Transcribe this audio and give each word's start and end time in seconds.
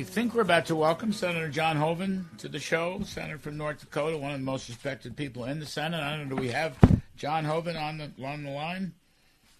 I 0.00 0.02
think 0.02 0.34
we're 0.34 0.40
about 0.40 0.64
to 0.66 0.76
welcome 0.76 1.12
Senator 1.12 1.50
John 1.50 1.76
Hoeven 1.76 2.26
to 2.38 2.48
the 2.48 2.58
show, 2.58 3.02
Senator 3.04 3.36
from 3.36 3.58
North 3.58 3.80
Dakota, 3.80 4.16
one 4.16 4.32
of 4.32 4.40
the 4.40 4.46
most 4.46 4.66
respected 4.66 5.14
people 5.14 5.44
in 5.44 5.60
the 5.60 5.66
Senate. 5.66 6.00
I 6.00 6.16
don't 6.16 6.30
know, 6.30 6.36
do 6.36 6.40
we 6.40 6.48
have 6.48 6.78
John 7.18 7.44
Hoeven 7.44 7.76
on 7.76 7.98
the 7.98 8.10
on 8.24 8.42
the 8.42 8.50
line? 8.50 8.94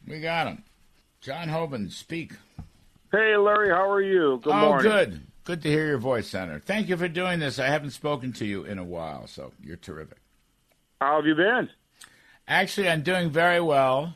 We 0.08 0.18
got 0.18 0.46
him. 0.46 0.64
John 1.20 1.50
Hoeven, 1.50 1.90
speak. 1.90 2.32
Hey, 3.12 3.36
Larry, 3.36 3.68
how 3.68 3.86
are 3.90 4.00
you? 4.00 4.40
Good 4.42 4.54
morning. 4.54 4.64
oh, 4.64 4.68
morning. 4.70 4.90
good. 4.90 5.20
Good 5.44 5.62
to 5.62 5.68
hear 5.68 5.86
your 5.86 5.98
voice, 5.98 6.28
Senator. 6.28 6.58
Thank 6.58 6.88
you 6.88 6.96
for 6.96 7.06
doing 7.06 7.38
this. 7.38 7.58
I 7.58 7.66
haven't 7.66 7.90
spoken 7.90 8.32
to 8.32 8.46
you 8.46 8.64
in 8.64 8.78
a 8.78 8.84
while, 8.84 9.26
so 9.26 9.52
you're 9.62 9.76
terrific. 9.76 10.20
How 11.02 11.16
have 11.16 11.26
you 11.26 11.34
been? 11.34 11.68
Actually, 12.48 12.88
I'm 12.88 13.02
doing 13.02 13.28
very 13.28 13.60
well. 13.60 14.14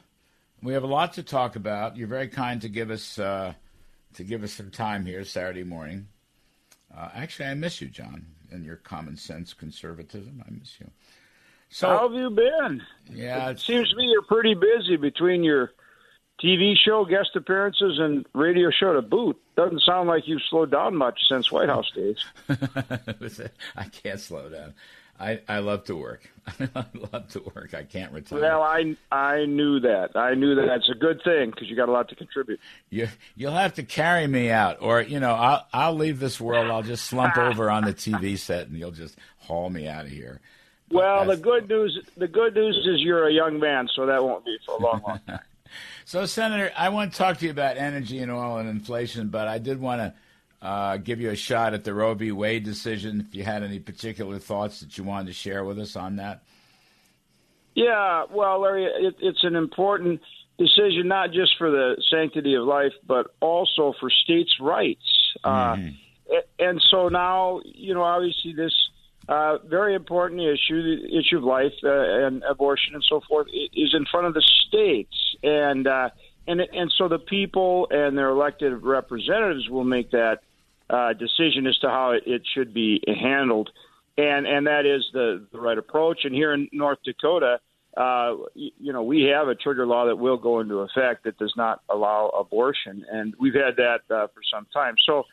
We 0.62 0.72
have 0.72 0.84
a 0.84 0.86
lot 0.86 1.12
to 1.14 1.22
talk 1.22 1.54
about. 1.54 1.98
You're 1.98 2.08
very 2.08 2.28
kind 2.28 2.62
to 2.62 2.70
give 2.70 2.90
us 2.90 3.18
uh, 3.18 3.52
to 4.14 4.24
give 4.24 4.42
us 4.42 4.52
some 4.52 4.70
time 4.70 5.04
here 5.04 5.22
Saturday 5.26 5.64
morning. 5.64 6.08
Uh, 6.96 7.08
actually, 7.14 7.46
I 7.46 7.54
miss 7.54 7.80
you, 7.80 7.88
John, 7.88 8.26
and 8.50 8.64
your 8.64 8.76
common 8.76 9.16
sense 9.16 9.52
conservatism. 9.52 10.42
I 10.46 10.50
miss 10.50 10.78
you. 10.80 10.90
So, 11.70 11.88
how 11.88 12.08
have 12.08 12.16
you 12.16 12.30
been? 12.30 12.82
Yeah, 13.10 13.50
it 13.50 13.58
seems 13.58 13.90
to 13.90 13.96
me 13.96 14.06
you're 14.06 14.22
pretty 14.22 14.54
busy 14.54 14.96
between 14.96 15.42
your 15.42 15.72
TV 16.42 16.76
show, 16.76 17.04
guest 17.04 17.30
appearances, 17.34 17.98
and 17.98 18.26
radio 18.32 18.70
show 18.70 18.92
to 18.92 19.02
boot. 19.02 19.40
Doesn't 19.56 19.82
sound 19.82 20.08
like 20.08 20.26
you've 20.26 20.42
slowed 20.48 20.70
down 20.70 20.96
much 20.96 21.18
since 21.28 21.50
White 21.50 21.68
House 21.68 21.90
days. 21.90 22.24
I 23.76 23.84
can't 23.84 24.20
slow 24.20 24.48
down. 24.48 24.74
I, 25.18 25.40
I 25.48 25.58
love 25.60 25.84
to 25.84 25.96
work. 25.96 26.28
I 26.74 26.84
love 27.12 27.28
to 27.28 27.42
work. 27.54 27.72
I 27.72 27.84
can't 27.84 28.12
retire. 28.12 28.40
Well, 28.40 28.62
I 28.62 28.96
I 29.12 29.44
knew 29.46 29.80
that. 29.80 30.16
I 30.16 30.34
knew 30.34 30.54
that. 30.56 30.68
It's 30.74 30.90
a 30.90 30.98
good 30.98 31.22
thing 31.22 31.50
because 31.50 31.68
you 31.68 31.76
got 31.76 31.88
a 31.88 31.92
lot 31.92 32.08
to 32.08 32.16
contribute. 32.16 32.60
You 32.90 33.08
you'll 33.36 33.52
have 33.52 33.74
to 33.74 33.82
carry 33.82 34.26
me 34.26 34.50
out, 34.50 34.78
or 34.80 35.00
you 35.00 35.20
know, 35.20 35.34
I'll 35.34 35.66
I'll 35.72 35.94
leave 35.94 36.18
this 36.18 36.40
world. 36.40 36.70
I'll 36.70 36.82
just 36.82 37.04
slump 37.06 37.36
over 37.38 37.70
on 37.70 37.84
the 37.84 37.94
TV 37.94 38.36
set, 38.38 38.66
and 38.66 38.76
you'll 38.76 38.90
just 38.90 39.16
haul 39.38 39.70
me 39.70 39.86
out 39.88 40.04
of 40.06 40.10
here. 40.10 40.40
well, 40.90 41.24
the 41.24 41.36
good 41.36 41.68
news 41.68 41.98
the 42.16 42.28
good 42.28 42.54
news 42.54 42.76
is 42.76 43.00
you're 43.00 43.28
a 43.28 43.32
young 43.32 43.60
man, 43.60 43.88
so 43.94 44.06
that 44.06 44.22
won't 44.22 44.44
be 44.44 44.58
for 44.66 44.76
a 44.76 44.78
long, 44.78 45.02
long 45.06 45.20
time. 45.26 45.40
So, 46.04 46.26
Senator, 46.26 46.70
I 46.76 46.90
want 46.90 47.12
to 47.12 47.18
talk 47.18 47.38
to 47.38 47.46
you 47.46 47.50
about 47.50 47.78
energy 47.78 48.18
and 48.20 48.30
oil 48.30 48.58
and 48.58 48.68
inflation, 48.68 49.28
but 49.28 49.48
I 49.48 49.58
did 49.58 49.80
want 49.80 50.00
to 50.02 50.14
uh, 50.64 50.96
give 50.96 51.20
you 51.20 51.30
a 51.30 51.36
shot 51.36 51.74
at 51.74 51.84
the 51.84 51.92
Roe 51.92 52.14
v. 52.14 52.32
Wade 52.32 52.64
decision. 52.64 53.20
If 53.20 53.34
you 53.34 53.44
had 53.44 53.62
any 53.62 53.78
particular 53.78 54.38
thoughts 54.38 54.80
that 54.80 54.96
you 54.96 55.04
wanted 55.04 55.26
to 55.26 55.34
share 55.34 55.62
with 55.62 55.78
us 55.78 55.94
on 55.94 56.16
that. 56.16 56.42
Yeah, 57.74 58.24
well, 58.30 58.60
Larry, 58.60 58.84
it, 58.84 59.16
it's 59.20 59.44
an 59.44 59.56
important 59.56 60.22
decision 60.58 61.08
not 61.08 61.32
just 61.32 61.52
for 61.58 61.70
the 61.70 62.02
sanctity 62.10 62.54
of 62.54 62.64
life, 62.64 62.92
but 63.06 63.26
also 63.40 63.92
for 64.00 64.08
states' 64.10 64.58
rights. 64.58 65.36
Uh, 65.42 65.74
mm-hmm. 65.74 66.34
Uh, 66.34 66.40
and 66.58 66.82
so 66.90 67.08
now, 67.08 67.60
you 67.64 67.92
know, 67.92 68.02
obviously 68.02 68.54
this 68.54 68.72
uh, 69.28 69.58
very 69.66 69.94
important 69.94 70.40
issue, 70.40 70.82
the 70.82 71.18
issue 71.18 71.36
of 71.36 71.44
life 71.44 71.72
uh, 71.82 72.26
and 72.26 72.42
abortion 72.44 72.94
and 72.94 73.04
so 73.06 73.20
forth, 73.28 73.48
is 73.52 73.92
in 73.92 74.06
front 74.10 74.26
of 74.28 74.34
the 74.34 74.42
states, 74.66 75.36
and 75.42 75.86
uh, 75.86 76.08
and 76.46 76.60
and 76.60 76.92
so 76.96 77.08
the 77.08 77.18
people 77.18 77.86
and 77.90 78.16
their 78.16 78.30
elected 78.30 78.82
representatives 78.82 79.68
will 79.68 79.84
make 79.84 80.10
that 80.12 80.40
uh, 80.94 81.12
decision 81.12 81.66
as 81.66 81.76
to 81.78 81.88
how 81.88 82.12
it, 82.12 82.42
should 82.54 82.72
be 82.72 83.02
handled, 83.06 83.70
and 84.16 84.46
and 84.46 84.66
that 84.66 84.86
is 84.86 85.04
the, 85.12 85.46
the 85.52 85.60
right 85.60 85.78
approach. 85.78 86.20
And 86.24 86.34
here 86.34 86.52
in 86.52 86.68
North 86.72 86.98
Dakota, 87.04 87.58
uh, 87.96 88.36
you 88.54 88.92
know, 88.92 89.02
we 89.02 89.22
have 89.24 89.48
a 89.48 89.54
trigger 89.54 89.86
law 89.86 90.06
that 90.06 90.16
will 90.16 90.36
go 90.36 90.60
into 90.60 90.80
effect 90.80 91.24
that 91.24 91.36
does 91.38 91.54
not 91.56 91.80
allow 91.88 92.28
abortion, 92.28 93.04
and 93.10 93.34
we've 93.40 93.54
had 93.54 93.76
that 93.76 94.00
uh, 94.14 94.28
for 94.28 94.42
some 94.52 94.66
time. 94.72 94.94
So 95.04 95.24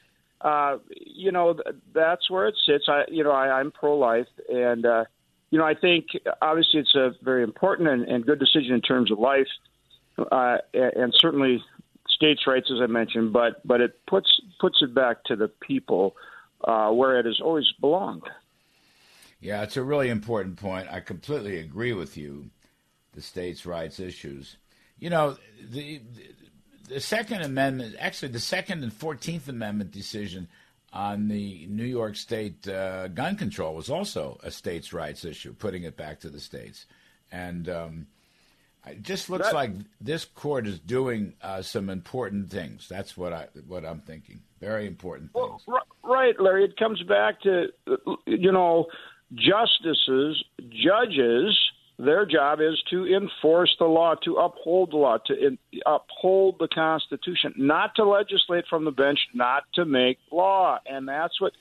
uh, 0.41 0.77
you 0.89 1.31
know, 1.31 1.55
that's 1.93 2.29
where 2.29 2.47
it 2.47 2.55
sits. 2.65 2.85
I, 2.87 3.03
you 3.09 3.23
know, 3.23 3.31
I, 3.31 3.59
I'm 3.59 3.71
pro-life, 3.71 4.27
and 4.49 4.85
uh, 4.85 5.05
you 5.51 5.59
know, 5.59 5.65
I 5.65 5.75
think 5.75 6.07
obviously 6.41 6.79
it's 6.79 6.95
a 6.95 7.11
very 7.21 7.43
important 7.43 7.87
and, 7.89 8.03
and 8.03 8.25
good 8.25 8.39
decision 8.39 8.73
in 8.73 8.81
terms 8.81 9.11
of 9.11 9.19
life, 9.19 9.47
uh, 10.31 10.57
and 10.73 11.13
certainly 11.15 11.63
states' 12.21 12.45
rights, 12.45 12.69
as 12.71 12.81
I 12.81 12.87
mentioned. 12.87 13.33
But 13.33 13.65
but 13.65 13.81
it 13.81 14.05
puts 14.05 14.29
puts 14.59 14.77
it 14.81 14.93
back 14.93 15.23
to 15.25 15.35
the 15.35 15.47
people 15.47 16.15
uh, 16.63 16.89
where 16.91 17.19
it 17.19 17.25
has 17.25 17.39
always 17.41 17.65
belonged. 17.79 18.29
Yeah, 19.39 19.63
it's 19.63 19.77
a 19.77 19.83
really 19.83 20.09
important 20.09 20.57
point. 20.57 20.87
I 20.91 20.99
completely 20.99 21.57
agree 21.59 21.93
with 21.93 22.15
you. 22.15 22.51
The 23.13 23.21
states' 23.21 23.65
rights 23.65 23.99
issues. 23.99 24.55
You 24.99 25.09
know, 25.09 25.37
the, 25.69 25.99
the 26.87 26.99
Second 27.01 27.41
Amendment, 27.41 27.95
actually, 27.99 28.31
the 28.31 28.39
Second 28.39 28.83
and 28.83 28.93
Fourteenth 28.93 29.49
Amendment 29.49 29.91
decision 29.91 30.47
on 30.93 31.27
the 31.27 31.65
New 31.67 31.85
York 31.85 32.15
State 32.15 32.67
uh, 32.67 33.07
gun 33.07 33.35
control 33.35 33.75
was 33.75 33.89
also 33.89 34.39
a 34.43 34.51
states' 34.51 34.93
rights 34.93 35.25
issue, 35.25 35.53
putting 35.53 35.83
it 35.83 35.97
back 35.97 36.19
to 36.19 36.29
the 36.29 36.39
states. 36.39 36.85
And 37.31 37.67
um, 37.67 38.07
it 38.87 39.03
just 39.03 39.29
looks 39.29 39.47
that, 39.47 39.53
like 39.53 39.71
this 39.99 40.25
court 40.25 40.67
is 40.67 40.79
doing 40.79 41.33
uh, 41.41 41.61
some 41.61 41.89
important 41.89 42.49
things. 42.49 42.87
That's 42.89 43.15
what 43.15 43.33
I 43.33 43.47
what 43.67 43.85
I'm 43.85 43.99
thinking. 43.99 44.41
Very 44.59 44.87
important 44.87 45.33
things. 45.33 45.61
Well, 45.67 45.85
right, 46.03 46.39
Larry. 46.39 46.65
It 46.65 46.77
comes 46.77 47.01
back 47.03 47.41
to 47.41 47.67
you 48.25 48.51
know 48.51 48.87
justices, 49.33 50.43
judges 50.69 51.57
their 52.01 52.25
job 52.25 52.61
is 52.61 52.81
to 52.89 53.05
enforce 53.05 53.75
the 53.77 53.85
law, 53.85 54.15
to 54.23 54.37
uphold 54.37 54.91
the 54.91 54.97
law, 54.97 55.17
to 55.27 55.33
in, 55.33 55.59
uphold 55.85 56.55
the 56.59 56.67
Constitution, 56.67 57.53
not 57.57 57.93
to 57.95 58.05
legislate 58.05 58.65
from 58.67 58.85
the 58.85 58.91
bench, 58.91 59.19
not 59.35 59.63
to 59.75 59.85
make 59.85 60.17
law. 60.31 60.79
And 60.87 61.07
that's 61.07 61.39
what 61.39 61.53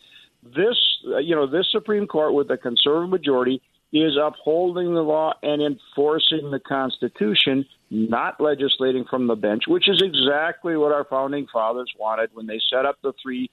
this, 0.42 0.78
you 1.02 1.36
know, 1.36 1.46
this 1.46 1.66
Supreme 1.70 2.06
Court 2.06 2.32
with 2.32 2.50
a 2.50 2.56
conservative 2.56 3.10
majority 3.10 3.60
is 3.92 4.16
upholding 4.20 4.94
the 4.94 5.02
law 5.02 5.34
and 5.42 5.60
enforcing 5.60 6.50
the 6.50 6.60
Constitution, 6.60 7.66
not 7.90 8.40
legislating 8.40 9.04
from 9.04 9.26
the 9.26 9.34
bench, 9.34 9.64
which 9.66 9.88
is 9.88 10.00
exactly 10.00 10.76
what 10.76 10.92
our 10.92 11.04
founding 11.04 11.46
fathers 11.52 11.92
wanted 11.98 12.30
when 12.32 12.46
they 12.46 12.60
set 12.72 12.86
up 12.86 12.96
the 13.02 13.12
three 13.20 13.50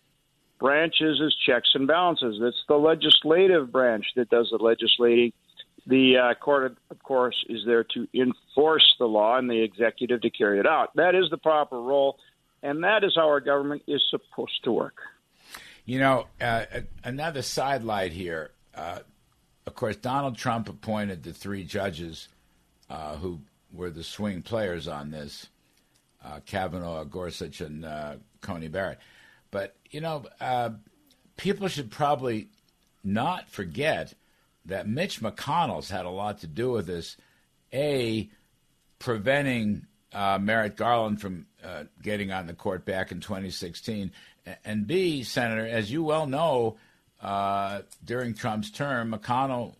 branches 0.59 1.21
as 1.25 1.35
checks 1.45 1.69
and 1.73 1.87
balances. 1.87 2.39
It's 2.41 2.63
the 2.67 2.75
legislative 2.75 3.71
branch 3.71 4.05
that 4.15 4.29
does 4.29 4.49
the 4.51 4.63
legislating 4.63 5.33
the 5.87 6.17
uh, 6.17 6.33
court, 6.35 6.77
of 6.91 7.03
course, 7.03 7.45
is 7.47 7.61
there 7.65 7.85
to 7.95 8.07
enforce 8.13 8.95
the 8.99 9.05
law 9.05 9.37
and 9.37 9.49
the 9.49 9.61
executive 9.61 10.21
to 10.21 10.29
carry 10.29 10.59
it 10.59 10.67
out. 10.67 10.93
That 10.95 11.15
is 11.15 11.29
the 11.31 11.37
proper 11.37 11.79
role, 11.79 12.19
and 12.61 12.83
that 12.83 13.03
is 13.03 13.13
how 13.15 13.27
our 13.27 13.39
government 13.39 13.83
is 13.87 14.03
supposed 14.09 14.63
to 14.65 14.71
work. 14.71 14.97
You 15.85 15.99
know, 15.99 16.27
uh, 16.41 16.65
another 17.03 17.41
sidelight 17.41 18.11
here. 18.11 18.51
Uh, 18.75 18.99
of 19.67 19.75
course, 19.75 19.97
Donald 19.97 20.37
Trump 20.37 20.69
appointed 20.69 21.21
the 21.21 21.33
three 21.33 21.63
judges 21.63 22.29
uh, 22.89 23.17
who 23.17 23.41
were 23.71 23.89
the 23.89 24.03
swing 24.03 24.41
players 24.41 24.87
on 24.87 25.11
this 25.11 25.47
uh, 26.25 26.39
Kavanaugh, 26.45 27.03
Gorsuch, 27.03 27.61
and 27.61 27.85
uh, 27.85 28.15
Coney 28.41 28.69
Barrett. 28.69 28.99
But, 29.51 29.75
you 29.91 30.01
know, 30.01 30.25
people 31.35 31.67
should 31.67 31.91
probably 31.91 32.47
not 33.03 33.49
forget 33.49 34.13
that 34.65 34.87
Mitch 34.87 35.21
McConnell's 35.21 35.89
had 35.89 36.05
a 36.05 36.09
lot 36.09 36.39
to 36.39 36.47
do 36.47 36.71
with 36.71 36.87
this. 36.87 37.17
A, 37.73 38.29
preventing 38.99 39.85
uh, 40.13 40.39
Merrick 40.41 40.77
Garland 40.77 41.21
from 41.21 41.45
uh, 41.63 41.83
getting 42.01 42.31
on 42.31 42.47
the 42.47 42.53
court 42.53 42.85
back 42.85 43.11
in 43.11 43.19
2016, 43.19 44.11
and 44.63 44.87
B, 44.87 45.23
Senator, 45.23 45.67
as 45.67 45.91
you 45.91 46.03
well 46.03 46.25
know, 46.25 46.77
uh, 47.21 47.81
during 48.03 48.33
Trump's 48.33 48.71
term, 48.71 49.11
McConnell, 49.11 49.73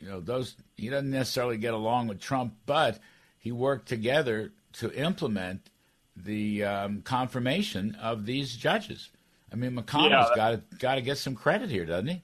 you 0.00 0.08
know, 0.08 0.20
those 0.20 0.56
he 0.76 0.88
doesn't 0.88 1.10
necessarily 1.10 1.56
get 1.56 1.74
along 1.74 2.08
with 2.08 2.20
Trump, 2.20 2.54
but 2.66 2.98
he 3.38 3.52
worked 3.52 3.88
together 3.88 4.52
to 4.74 4.92
implement 4.92 5.70
the 6.16 6.64
um, 6.64 7.02
confirmation 7.02 7.96
of 8.00 8.26
these 8.26 8.56
judges. 8.56 9.10
I 9.52 9.56
mean, 9.56 9.72
McConnell's 9.72 10.30
yeah, 10.30 10.36
got 10.36 10.50
to 10.50 10.76
got 10.78 10.94
to 10.96 11.00
get 11.00 11.18
some 11.18 11.34
credit 11.34 11.70
here, 11.70 11.86
doesn't 11.86 12.08
he? 12.08 12.22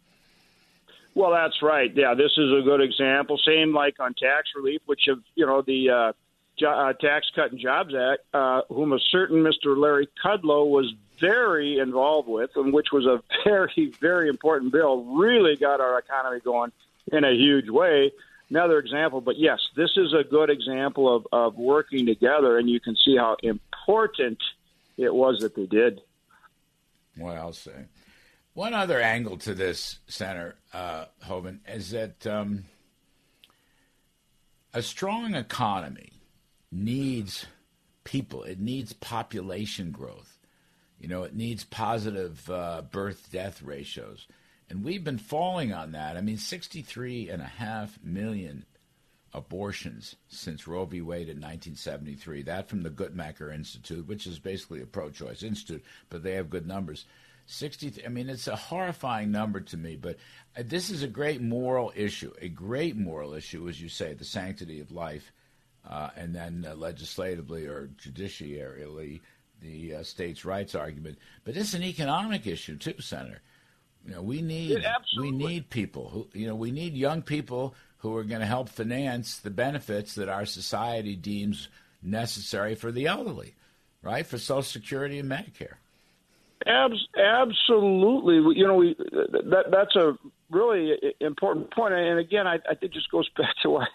Well, 1.15 1.31
that's 1.31 1.61
right. 1.62 1.91
Yeah, 1.94 2.15
this 2.15 2.32
is 2.37 2.50
a 2.53 2.62
good 2.62 2.81
example. 2.81 3.38
Same 3.47 3.75
like 3.75 4.00
on 4.00 4.15
tax 4.15 4.49
relief, 4.56 4.81
which 4.87 5.09
of 5.09 5.19
you 5.35 5.47
know 5.47 5.62
the 5.62 5.91
uh, 5.91 6.12
jo- 6.59 6.69
uh, 6.69 6.93
Tax 6.94 7.26
Cut 7.35 7.53
and 7.53 7.61
Jobs 7.61 7.94
Act, 7.94 8.23
uh, 8.32 8.62
whom 8.69 8.93
a 8.93 8.99
certain 9.11 9.43
Mr. 9.43 9.76
Larry 9.76 10.09
Kudlow 10.25 10.69
was 10.69 10.93
very 11.20 11.79
involved 11.79 12.29
with, 12.29 12.50
and 12.56 12.73
which 12.73 12.88
was 12.93 13.06
a 13.06 13.23
very 13.44 13.93
very 14.00 14.29
important 14.29 14.73
bill. 14.73 15.05
Really 15.05 15.56
got 15.56 15.81
our 15.81 15.99
economy 15.99 16.41
going 16.41 16.73
in 17.12 17.25
a 17.25 17.32
huge 17.32 17.69
way. 17.69 18.12
Another 18.50 18.79
example, 18.79 19.23
but 19.23 19.38
yes, 19.38 19.61
this 19.76 19.93
is 19.97 20.12
a 20.12 20.25
good 20.25 20.50
example 20.50 21.14
of, 21.14 21.26
of 21.32 21.56
working 21.56 22.05
together, 22.05 22.59
and 22.59 22.69
you 22.69 22.81
can 22.81 22.94
see 22.97 23.17
how 23.17 23.37
important 23.43 24.38
it 24.99 25.14
was 25.14 25.38
that 25.41 25.55
they 25.55 25.64
did. 25.64 26.03
Well, 27.17 27.35
I'll 27.35 27.53
say. 27.55 27.87
One 28.55 28.75
other 28.75 29.00
angle 29.00 29.38
to 29.38 29.55
this, 29.55 30.00
Senator 30.06 30.56
uh, 30.75 31.06
Hoeven, 31.23 31.61
is 31.67 31.93
that 31.93 32.26
um, 32.26 32.64
a 34.75 34.82
strong 34.82 35.35
economy 35.35 36.12
needs 36.70 37.47
people. 38.05 38.43
It 38.43 38.61
needs 38.61 38.93
population 38.93 39.91
growth. 39.91 40.31
You 41.02 41.08
know, 41.08 41.25
it 41.25 41.34
needs 41.34 41.64
positive 41.64 42.49
uh, 42.49 42.82
birth 42.82 43.28
death 43.32 43.60
ratios. 43.60 44.28
And 44.70 44.84
we've 44.84 45.02
been 45.02 45.19
falling 45.19 45.72
on 45.72 45.93
that. 45.93 46.16
I 46.16 46.20
mean, 46.20 46.37
63.5 46.37 48.04
million 48.04 48.64
abortions 49.34 50.14
since 50.28 50.69
Roe 50.69 50.84
v. 50.84 51.00
Wade 51.00 51.28
in 51.28 51.38
1973. 51.38 52.43
That 52.43 52.69
from 52.69 52.84
the 52.84 52.90
Guttmacher 52.90 53.52
Institute, 53.52 54.06
which 54.06 54.28
is 54.28 54.38
basically 54.38 54.81
a 54.81 54.87
pro 54.87 55.10
choice 55.10 55.43
institute, 55.43 55.82
but 56.08 56.22
they 56.22 56.34
have 56.34 56.49
good 56.49 56.69
numbers. 56.69 57.04
60, 57.46 58.04
I 58.06 58.08
mean, 58.08 58.31
it's 58.31 58.46
a 58.46 58.54
horrifying 58.54 59.32
number 59.32 59.60
to 59.60 59.76
me, 59.76 59.96
but 59.96 60.19
uh, 60.56 60.62
this 60.64 60.88
is 60.88 61.02
a 61.02 61.08
great 61.08 61.43
moral 61.43 61.93
issue, 61.96 62.32
a 62.40 62.49
great 62.49 62.96
moral 62.96 63.34
issue, 63.34 63.69
as 63.69 63.82
you 63.82 63.88
say, 63.88 64.14
the 64.14 64.25
sanctity 64.25 64.78
of 64.78 64.93
life, 64.93 65.32
uh, 65.84 66.10
and 66.16 66.32
then 66.32 66.64
uh, 66.70 66.76
legislatively 66.76 67.66
or 67.66 67.90
judiciarily, 67.99 69.20
the 69.62 69.97
uh, 69.97 70.03
states' 70.03 70.44
rights 70.44 70.75
argument. 70.75 71.19
But 71.44 71.56
it's 71.56 71.75
an 71.75 71.82
economic 71.82 72.47
issue 72.47 72.76
too, 72.76 73.00
Senator. 73.00 73.41
You 74.06 74.14
know, 74.14 74.23
we 74.23 74.43
need 74.43 74.85
we 75.19 75.31
need 75.31 75.70
people 75.70 76.09
who 76.09 76.29
you 76.38 76.47
know 76.47 76.55
we 76.55 76.73
need 76.73 76.94
young 76.94 77.23
people 77.23 77.75
who 77.99 78.17
are 78.17 78.25
going 78.25 78.41
to 78.41 78.47
help 78.47 78.69
finance 78.69 79.38
the 79.38 79.50
benefits 79.50 80.17
that 80.17 80.29
our 80.29 80.44
society 80.44 81.14
deems 81.14 81.69
necessary 82.03 82.75
for 82.75 82.91
the 82.91 83.06
elderly, 83.06 83.55
right? 84.03 84.26
For 84.26 84.38
Social 84.38 84.62
Security 84.62 85.20
and 85.20 85.31
Medicare. 85.31 85.75
Abs- 86.67 87.09
absolutely. 87.17 88.56
You 88.56 88.67
know, 88.67 88.75
we 88.75 88.97
that 88.97 89.64
that's 89.70 89.94
a 89.97 90.19
really 90.50 90.94
important 91.20 91.73
point. 91.73 91.94
And 91.94 92.19
again, 92.19 92.47
I, 92.47 92.59
I 92.69 92.75
think 92.75 92.93
just 92.93 93.11
goes 93.11 93.29
back 93.37 93.55
to 93.62 93.70
why 93.70 93.87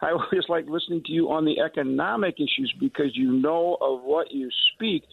I 0.00 0.10
always 0.10 0.48
like 0.48 0.66
listening 0.68 1.02
to 1.04 1.12
you 1.12 1.30
on 1.30 1.44
the 1.44 1.60
economic 1.60 2.36
issues 2.36 2.72
because 2.78 3.16
you 3.16 3.32
know 3.32 3.76
of 3.80 4.02
what 4.02 4.32
you 4.32 4.50
speak. 4.74 5.04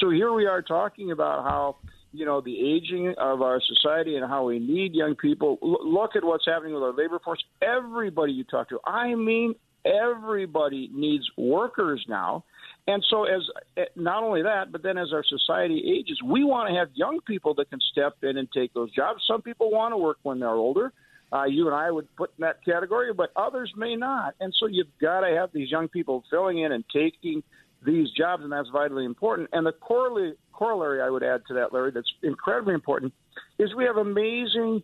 So 0.00 0.10
here 0.10 0.32
we 0.32 0.46
are 0.46 0.62
talking 0.62 1.10
about 1.10 1.44
how 1.44 1.76
you 2.12 2.24
know 2.24 2.40
the 2.40 2.58
aging 2.58 3.14
of 3.18 3.42
our 3.42 3.60
society 3.60 4.16
and 4.16 4.28
how 4.28 4.44
we 4.46 4.58
need 4.58 4.94
young 4.94 5.14
people. 5.14 5.58
L- 5.62 5.92
look 5.92 6.16
at 6.16 6.24
what's 6.24 6.46
happening 6.46 6.74
with 6.74 6.82
our 6.82 6.92
labor 6.92 7.20
force. 7.24 7.42
Everybody 7.62 8.32
you 8.32 8.44
talk 8.44 8.68
to, 8.70 8.80
I 8.84 9.14
mean, 9.14 9.54
everybody 9.84 10.90
needs 10.92 11.28
workers 11.36 12.04
now. 12.08 12.44
And 12.86 13.04
so, 13.08 13.24
as 13.24 13.42
eh, 13.76 13.84
not 13.94 14.22
only 14.22 14.42
that, 14.42 14.72
but 14.72 14.82
then 14.82 14.98
as 14.98 15.12
our 15.12 15.24
society 15.24 15.82
ages, 15.98 16.18
we 16.24 16.44
want 16.44 16.68
to 16.70 16.74
have 16.74 16.88
young 16.94 17.20
people 17.26 17.54
that 17.54 17.70
can 17.70 17.80
step 17.92 18.16
in 18.22 18.38
and 18.38 18.48
take 18.52 18.72
those 18.74 18.90
jobs. 18.92 19.22
Some 19.26 19.42
people 19.42 19.70
want 19.70 19.92
to 19.92 19.96
work 19.96 20.18
when 20.22 20.40
they're 20.40 20.48
older. 20.50 20.92
Uh, 21.32 21.44
you 21.44 21.66
and 21.66 21.74
I 21.74 21.90
would 21.90 22.14
put 22.16 22.30
in 22.38 22.42
that 22.42 22.64
category, 22.64 23.12
but 23.12 23.30
others 23.36 23.72
may 23.76 23.96
not. 23.96 24.34
And 24.40 24.54
so, 24.58 24.66
you've 24.66 24.88
got 25.00 25.20
to 25.20 25.28
have 25.36 25.50
these 25.52 25.70
young 25.70 25.88
people 25.88 26.24
filling 26.30 26.58
in 26.58 26.72
and 26.72 26.84
taking 26.92 27.42
these 27.84 28.10
jobs, 28.10 28.42
and 28.42 28.52
that's 28.52 28.68
vitally 28.68 29.04
important. 29.04 29.48
And 29.52 29.66
the 29.66 29.72
corollary, 29.72 30.34
corollary 30.52 31.00
I 31.00 31.08
would 31.08 31.22
add 31.22 31.42
to 31.48 31.54
that, 31.54 31.72
Larry, 31.72 31.92
that's 31.92 32.12
incredibly 32.22 32.74
important, 32.74 33.12
is 33.58 33.74
we 33.74 33.84
have 33.84 33.96
amazing 33.96 34.82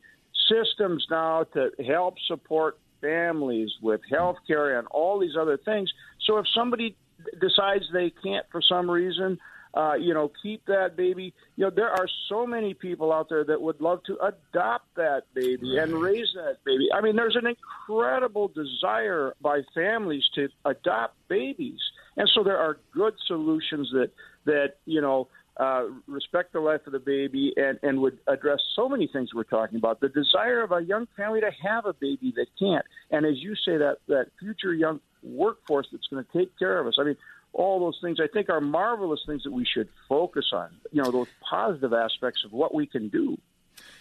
systems 0.49 1.07
now 1.11 1.45
to 1.55 1.71
help 1.87 2.15
support 2.27 2.79
families 3.01 3.71
with 3.83 4.01
health 4.11 4.37
care 4.47 4.79
and 4.79 4.87
all 4.89 5.19
these 5.19 5.37
other 5.39 5.57
things. 5.57 5.91
So 6.27 6.39
if 6.39 6.47
somebody 6.55 6.97
decides 7.41 7.85
they 7.93 8.13
can't 8.23 8.47
for 8.51 8.61
some 8.63 8.91
reason, 8.91 9.39
uh, 9.77 9.95
you 9.95 10.15
know, 10.15 10.33
keep 10.43 10.65
that 10.67 10.97
baby. 10.97 11.35
You 11.57 11.67
know, 11.67 11.71
there 11.71 11.91
are 11.91 12.09
so 12.29 12.47
many 12.47 12.73
people 12.73 13.13
out 13.13 13.29
there 13.29 13.45
that 13.45 13.61
would 13.61 13.81
love 13.81 14.03
to 14.05 14.17
adopt 14.25 14.95
that 14.97 15.25
baby 15.35 15.77
and 15.77 15.93
raise 15.93 16.29
that 16.35 16.65
baby. 16.65 16.89
I 16.93 17.03
mean, 17.03 17.15
there's 17.15 17.37
an 17.37 17.47
incredible 17.47 18.49
desire 18.49 19.35
by 19.43 19.61
families 19.75 20.25
to 20.35 20.49
adopt 20.65 21.17
babies, 21.29 21.81
and 22.17 22.29
so 22.35 22.43
there 22.43 22.57
are 22.59 22.79
good 22.93 23.15
solutions 23.27 23.91
that 23.93 24.11
that 24.47 24.77
you 24.87 25.03
know 25.03 25.29
uh, 25.59 25.85
respect 26.07 26.55
the 26.55 26.61
life 26.61 26.87
of 26.87 26.93
the 26.93 26.99
baby 26.99 27.53
and, 27.59 27.79
and 27.83 28.01
would 28.01 28.19
address 28.27 28.61
so 28.75 28.89
many 28.89 29.07
things 29.07 29.35
we're 29.35 29.45
talking 29.45 29.77
about. 29.77 30.01
The 30.01 30.09
desire 30.09 30.63
of 30.63 30.73
a 30.73 30.81
young 30.81 31.07
family 31.17 31.41
to 31.41 31.51
have 31.67 31.85
a 31.85 31.93
baby 31.93 32.33
that 32.37 32.47
can't, 32.59 32.85
and 33.11 33.27
as 33.27 33.43
you 33.43 33.55
say, 33.57 33.77
that 33.77 33.99
that 34.09 34.29
future 34.41 34.73
young 34.73 35.01
workforce 35.23 35.89
that's 35.93 36.07
going 36.07 36.25
to 36.25 36.39
take 36.39 36.59
care 36.59 36.79
of 36.81 36.87
us. 36.87 36.95
I 36.99 37.05
mean, 37.05 37.17
all 37.57 37.81
those 37.81 37.99
things 38.03 38.19
I 38.21 38.29
think 38.29 38.51
are 38.51 38.61
marvelous 38.61 39.21
things 39.27 39.43
that 39.45 39.51
we 39.51 39.65
should 39.65 39.89
focus 40.09 40.51
on. 40.53 40.69
You 40.93 41.03
know, 41.03 41.11
those 41.11 41.29
positive 41.41 41.93
aspects 41.95 42.45
of 42.45 42.53
what 42.53 42.75
we 42.75 42.87
can 42.87 43.09
do. 43.09 43.39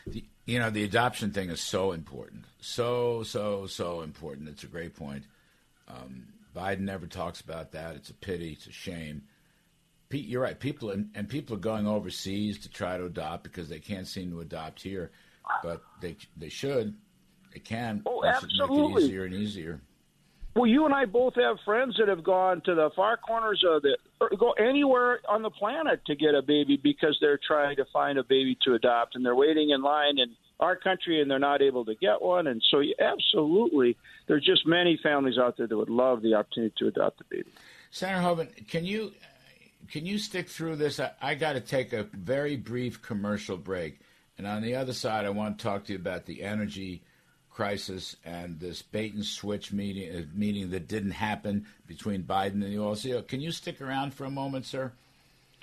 The, 0.06 0.26
you 0.46 0.60
know, 0.60 0.70
the 0.70 0.84
adoption 0.84 1.32
thing 1.32 1.50
is 1.50 1.62
so 1.62 1.94
important, 1.94 2.44
so 2.60 3.24
so 3.24 3.66
so 3.66 4.02
important. 4.02 4.50
It's 4.50 4.64
a 4.64 4.68
great 4.68 4.96
point. 4.96 5.24
Um, 5.88 6.28
Biden 6.56 6.82
never 6.82 7.08
talks 7.08 7.40
about 7.42 7.72
that. 7.72 7.96
It's 7.96 8.10
a 8.10 8.14
pity. 8.14 8.52
It's 8.52 8.68
a 8.68 8.72
shame. 8.72 9.24
Pete, 10.10 10.28
you're 10.28 10.42
right. 10.42 10.60
People 10.60 10.92
and, 10.92 11.10
and 11.16 11.28
people 11.28 11.56
are 11.56 11.60
going 11.60 11.88
overseas 11.88 12.60
to 12.60 12.70
try 12.70 12.98
to 12.98 13.06
adopt 13.06 13.44
because 13.44 13.70
they 13.70 13.80
can't 13.80 14.08
seem 14.08 14.32
to 14.32 14.42
adopt 14.42 14.82
here, 14.82 15.12
but 15.64 15.82
they 16.02 16.18
they 16.36 16.50
should. 16.50 16.94
They 17.54 17.60
can. 17.60 18.04
Oh, 18.06 18.24
absolutely. 18.26 18.88
Make 18.88 18.98
it 18.98 19.04
easier 19.06 19.24
and 19.24 19.34
easier. 19.34 19.82
Well, 20.56 20.68
you 20.68 20.86
and 20.86 20.94
I 20.94 21.04
both 21.04 21.36
have 21.36 21.58
friends 21.66 21.98
that 22.00 22.08
have 22.08 22.24
gone 22.24 22.62
to 22.62 22.76
the 22.76 22.90
far 22.96 23.18
corners 23.18 23.62
of 23.70 23.82
the 23.82 23.98
go 24.40 24.54
anywhere 24.54 25.20
on 25.28 25.42
the 25.42 25.50
planet 25.50 26.00
to 26.06 26.16
get 26.16 26.34
a 26.34 26.42
baby 26.42 26.80
because 26.82 27.18
they're 27.20 27.40
trying 27.46 27.76
to 27.76 27.86
find 27.92 28.18
a 28.18 28.24
baby 28.24 28.58
to 28.64 28.74
adopt 28.74 29.16
and 29.16 29.26
they're 29.26 29.36
waiting 29.36 29.72
in 29.72 29.82
line 29.82 30.18
in 30.18 30.34
our 30.62 30.78
country 30.78 31.22
and 31.22 31.30
they're 31.30 31.40
not 31.40 31.62
able 31.62 31.84
to 31.84 31.94
get 31.96 32.22
one. 32.22 32.48
And 32.48 32.64
so, 32.72 32.80
you, 32.80 32.96
absolutely, 33.02 33.98
there's 34.28 34.46
just 34.46 34.66
many 34.66 34.98
families 35.04 35.38
out 35.38 35.58
there 35.58 35.68
that 35.68 35.76
would 35.76 35.90
love 35.90 36.22
the 36.22 36.36
opportunity 36.36 36.74
to 36.80 36.88
adopt 36.88 37.20
a 37.20 37.26
baby. 37.26 37.50
Senator 37.92 38.22
Hoeven, 38.22 38.48
can 38.70 38.86
you 38.86 39.12
can 39.92 40.06
you 40.06 40.18
stick 40.18 40.48
through 40.48 40.78
this? 40.78 41.02
I, 41.02 41.12
I 41.22 41.36
got 41.36 41.54
to 41.54 41.60
take 41.60 41.92
a 41.92 42.04
very 42.04 42.56
brief 42.56 43.02
commercial 43.02 43.58
break, 43.58 44.00
and 44.38 44.48
on 44.48 44.62
the 44.62 44.76
other 44.76 44.94
side, 44.94 45.26
I 45.26 45.32
want 45.32 45.58
to 45.58 45.64
talk 45.64 45.86
to 45.86 45.94
you 45.94 46.00
about 46.00 46.26
the 46.26 46.44
energy 46.44 47.04
crisis 47.56 48.18
and 48.26 48.60
this 48.60 48.82
bait 48.82 49.14
and 49.14 49.26
switch 49.26 49.72
meeting 49.72 50.14
uh, 50.14 50.22
meeting 50.36 50.72
that 50.72 50.90
didn't 50.90 51.12
happen 51.12 51.66
between 51.88 52.22
Biden 52.24 52.56
and 52.56 52.64
the 52.64 52.80
oil 52.80 52.96
CEO. 52.96 53.26
Can 53.26 53.40
you 53.40 53.52
stick 53.52 53.82
around 53.82 54.14
for 54.14 54.26
a 54.26 54.30
moment, 54.30 54.66
sir? 54.66 54.92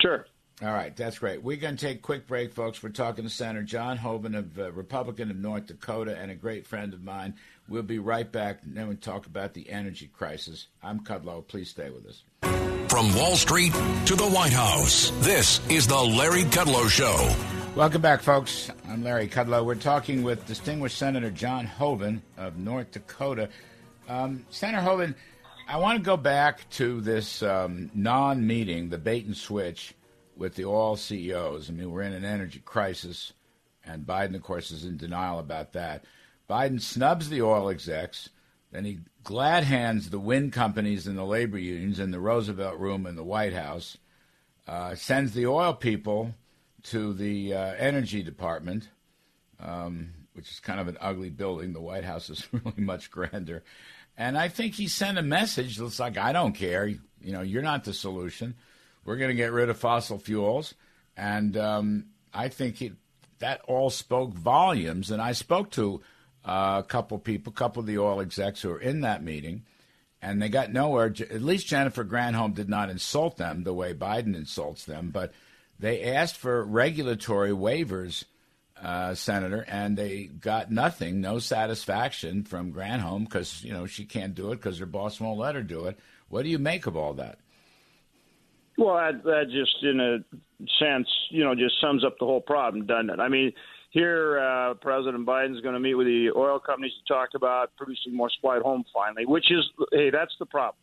Sure. 0.01 0.25
All 0.61 0.71
right, 0.71 0.95
that's 0.95 1.19
great. 1.19 1.43
We're 1.43 1.57
going 1.57 1.75
to 1.75 1.85
take 1.85 1.97
a 1.97 2.01
quick 2.01 2.27
break, 2.27 2.53
folks. 2.53 2.81
We're 2.81 2.89
talking 2.89 3.23
to 3.23 3.29
Senator 3.29 3.63
John 3.63 3.97
Hoeven, 3.97 4.35
of 4.35 4.57
uh, 4.57 4.71
Republican 4.71 5.29
of 5.31 5.37
North 5.37 5.67
Dakota, 5.67 6.17
and 6.17 6.31
a 6.31 6.35
great 6.35 6.65
friend 6.65 6.93
of 6.93 7.03
mine. 7.03 7.35
We'll 7.67 7.83
be 7.83 7.99
right 7.99 8.29
back, 8.29 8.59
and 8.63 8.75
then 8.75 8.87
we'll 8.87 8.97
talk 8.97 9.25
about 9.25 9.53
the 9.53 9.69
energy 9.69 10.09
crisis. 10.13 10.67
I'm 10.81 10.99
Kudlow. 10.99 11.47
Please 11.47 11.69
stay 11.69 11.89
with 11.89 12.05
us. 12.05 12.23
From 12.89 13.15
Wall 13.15 13.35
Street 13.35 13.73
to 14.05 14.15
the 14.15 14.29
White 14.29 14.53
House, 14.53 15.11
this 15.21 15.59
is 15.69 15.87
the 15.87 15.99
Larry 15.99 16.43
Kudlow 16.43 16.87
Show. 16.87 17.62
Welcome 17.75 18.03
back, 18.03 18.21
folks. 18.21 18.69
I'm 18.87 19.03
Larry 19.03 19.27
Kudlow. 19.27 19.65
We're 19.65 19.73
talking 19.73 20.21
with 20.21 20.45
distinguished 20.45 20.95
Senator 20.95 21.31
John 21.31 21.65
Hoeven 21.65 22.21
of 22.37 22.55
North 22.55 22.91
Dakota. 22.91 23.49
Um, 24.07 24.45
Senator 24.51 24.83
Hoeven, 24.83 25.15
I 25.67 25.77
want 25.77 25.97
to 25.97 26.05
go 26.05 26.15
back 26.15 26.69
to 26.71 27.01
this 27.01 27.41
um, 27.41 27.89
non 27.95 28.45
meeting, 28.45 28.89
the 28.89 28.99
bait 28.99 29.25
and 29.25 29.35
switch 29.35 29.95
with 30.37 30.53
the 30.53 30.65
oil 30.65 30.95
CEOs. 30.95 31.67
I 31.67 31.73
mean, 31.73 31.89
we're 31.89 32.03
in 32.03 32.13
an 32.13 32.23
energy 32.23 32.61
crisis, 32.63 33.33
and 33.83 34.05
Biden, 34.05 34.35
of 34.35 34.43
course, 34.43 34.69
is 34.69 34.85
in 34.85 34.95
denial 34.95 35.39
about 35.39 35.73
that. 35.73 36.05
Biden 36.47 36.79
snubs 36.79 37.29
the 37.29 37.41
oil 37.41 37.69
execs, 37.69 38.29
then 38.71 38.85
he 38.85 38.99
glad 39.23 39.63
hands 39.63 40.11
the 40.11 40.19
wind 40.19 40.53
companies 40.53 41.07
and 41.07 41.17
the 41.17 41.23
labor 41.23 41.57
unions 41.57 41.99
in 41.99 42.11
the 42.11 42.19
Roosevelt 42.19 42.77
Room 42.77 43.07
in 43.07 43.15
the 43.15 43.23
White 43.23 43.53
House, 43.53 43.97
uh, 44.67 44.93
sends 44.93 45.33
the 45.33 45.47
oil 45.47 45.73
people 45.73 46.35
to 46.83 47.13
the 47.13 47.53
uh, 47.53 47.73
Energy 47.77 48.23
Department, 48.23 48.89
um, 49.59 50.13
which 50.33 50.49
is 50.49 50.59
kind 50.59 50.79
of 50.79 50.87
an 50.87 50.97
ugly 50.99 51.29
building. 51.29 51.73
The 51.73 51.81
White 51.81 52.03
House 52.03 52.29
is 52.29 52.47
really 52.51 52.81
much 52.81 53.11
grander. 53.11 53.63
And 54.17 54.37
I 54.37 54.47
think 54.47 54.75
he 54.75 54.87
sent 54.87 55.17
a 55.17 55.23
message 55.23 55.77
that's 55.77 55.99
like, 55.99 56.17
I 56.17 56.33
don't 56.33 56.53
care. 56.53 56.85
You 56.85 56.99
know, 57.21 57.41
you're 57.41 57.63
not 57.63 57.83
the 57.83 57.93
solution. 57.93 58.55
We're 59.05 59.17
going 59.17 59.29
to 59.29 59.35
get 59.35 59.51
rid 59.51 59.69
of 59.69 59.77
fossil 59.77 60.19
fuels. 60.19 60.75
And 61.17 61.57
um, 61.57 62.05
I 62.33 62.49
think 62.49 62.75
he, 62.75 62.93
that 63.39 63.61
all 63.67 63.89
spoke 63.89 64.33
volumes. 64.33 65.09
And 65.09 65.21
I 65.21 65.31
spoke 65.31 65.71
to 65.71 66.01
uh, 66.45 66.81
a 66.83 66.87
couple 66.87 67.17
people, 67.19 67.51
a 67.51 67.55
couple 67.55 67.79
of 67.79 67.87
the 67.87 67.97
oil 67.97 68.21
execs 68.21 68.61
who 68.61 68.69
were 68.69 68.81
in 68.81 69.01
that 69.01 69.23
meeting, 69.23 69.63
and 70.21 70.41
they 70.41 70.49
got 70.49 70.71
nowhere. 70.71 71.05
At 71.05 71.41
least 71.41 71.67
Jennifer 71.67 72.03
Granholm 72.03 72.53
did 72.53 72.69
not 72.69 72.89
insult 72.89 73.37
them 73.37 73.63
the 73.63 73.73
way 73.73 73.93
Biden 73.93 74.35
insults 74.35 74.85
them, 74.85 75.09
but 75.09 75.33
they 75.83 76.15
asked 76.15 76.37
for 76.37 76.63
regulatory 76.63 77.51
waivers, 77.51 78.23
uh, 78.81 79.15
Senator, 79.15 79.65
and 79.67 79.97
they 79.97 80.27
got 80.27 80.71
nothing, 80.71 81.19
no 81.19 81.39
satisfaction 81.39 82.43
from 82.45 82.71
Granholm 82.71 83.25
because 83.25 83.61
you 83.65 83.73
know 83.73 83.85
she 83.85 84.05
can't 84.05 84.33
do 84.33 84.53
it 84.53 84.55
because 84.55 84.79
her 84.79 84.85
boss 84.85 85.19
won't 85.19 85.37
let 85.37 85.55
her 85.55 85.61
do 85.61 85.87
it. 85.87 85.99
What 86.29 86.43
do 86.43 86.49
you 86.49 86.57
make 86.57 86.87
of 86.87 86.95
all 86.95 87.15
that? 87.15 87.37
Well, 88.77 88.95
that, 88.95 89.23
that 89.25 89.45
just, 89.51 89.83
in 89.83 89.99
a 89.99 90.19
sense, 90.79 91.07
you 91.29 91.43
know, 91.43 91.53
just 91.53 91.75
sums 91.81 92.05
up 92.05 92.15
the 92.17 92.25
whole 92.25 92.41
problem, 92.41 92.85
doesn't 92.85 93.09
it? 93.09 93.19
I 93.19 93.27
mean, 93.27 93.51
here, 93.91 94.39
uh, 94.39 94.75
President 94.75 95.27
Biden's 95.27 95.61
going 95.61 95.75
to 95.75 95.81
meet 95.81 95.95
with 95.95 96.07
the 96.07 96.31
oil 96.35 96.59
companies 96.59 96.93
to 97.05 97.13
talk 97.13 97.31
about 97.35 97.75
producing 97.75 98.15
more 98.15 98.29
supply 98.31 98.55
at 98.55 98.63
home 98.63 98.85
finally, 98.93 99.25
which 99.25 99.51
is, 99.51 99.69
hey, 99.91 100.09
that's 100.09 100.33
the 100.39 100.45
problem. 100.45 100.77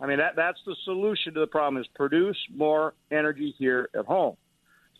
I 0.00 0.06
mean, 0.06 0.18
that 0.18 0.36
that's 0.36 0.58
the 0.64 0.76
solution 0.84 1.34
to 1.34 1.40
the 1.40 1.46
problem 1.46 1.80
is 1.80 1.88
produce 1.94 2.38
more 2.54 2.94
energy 3.10 3.54
here 3.58 3.90
at 3.98 4.06
home. 4.06 4.36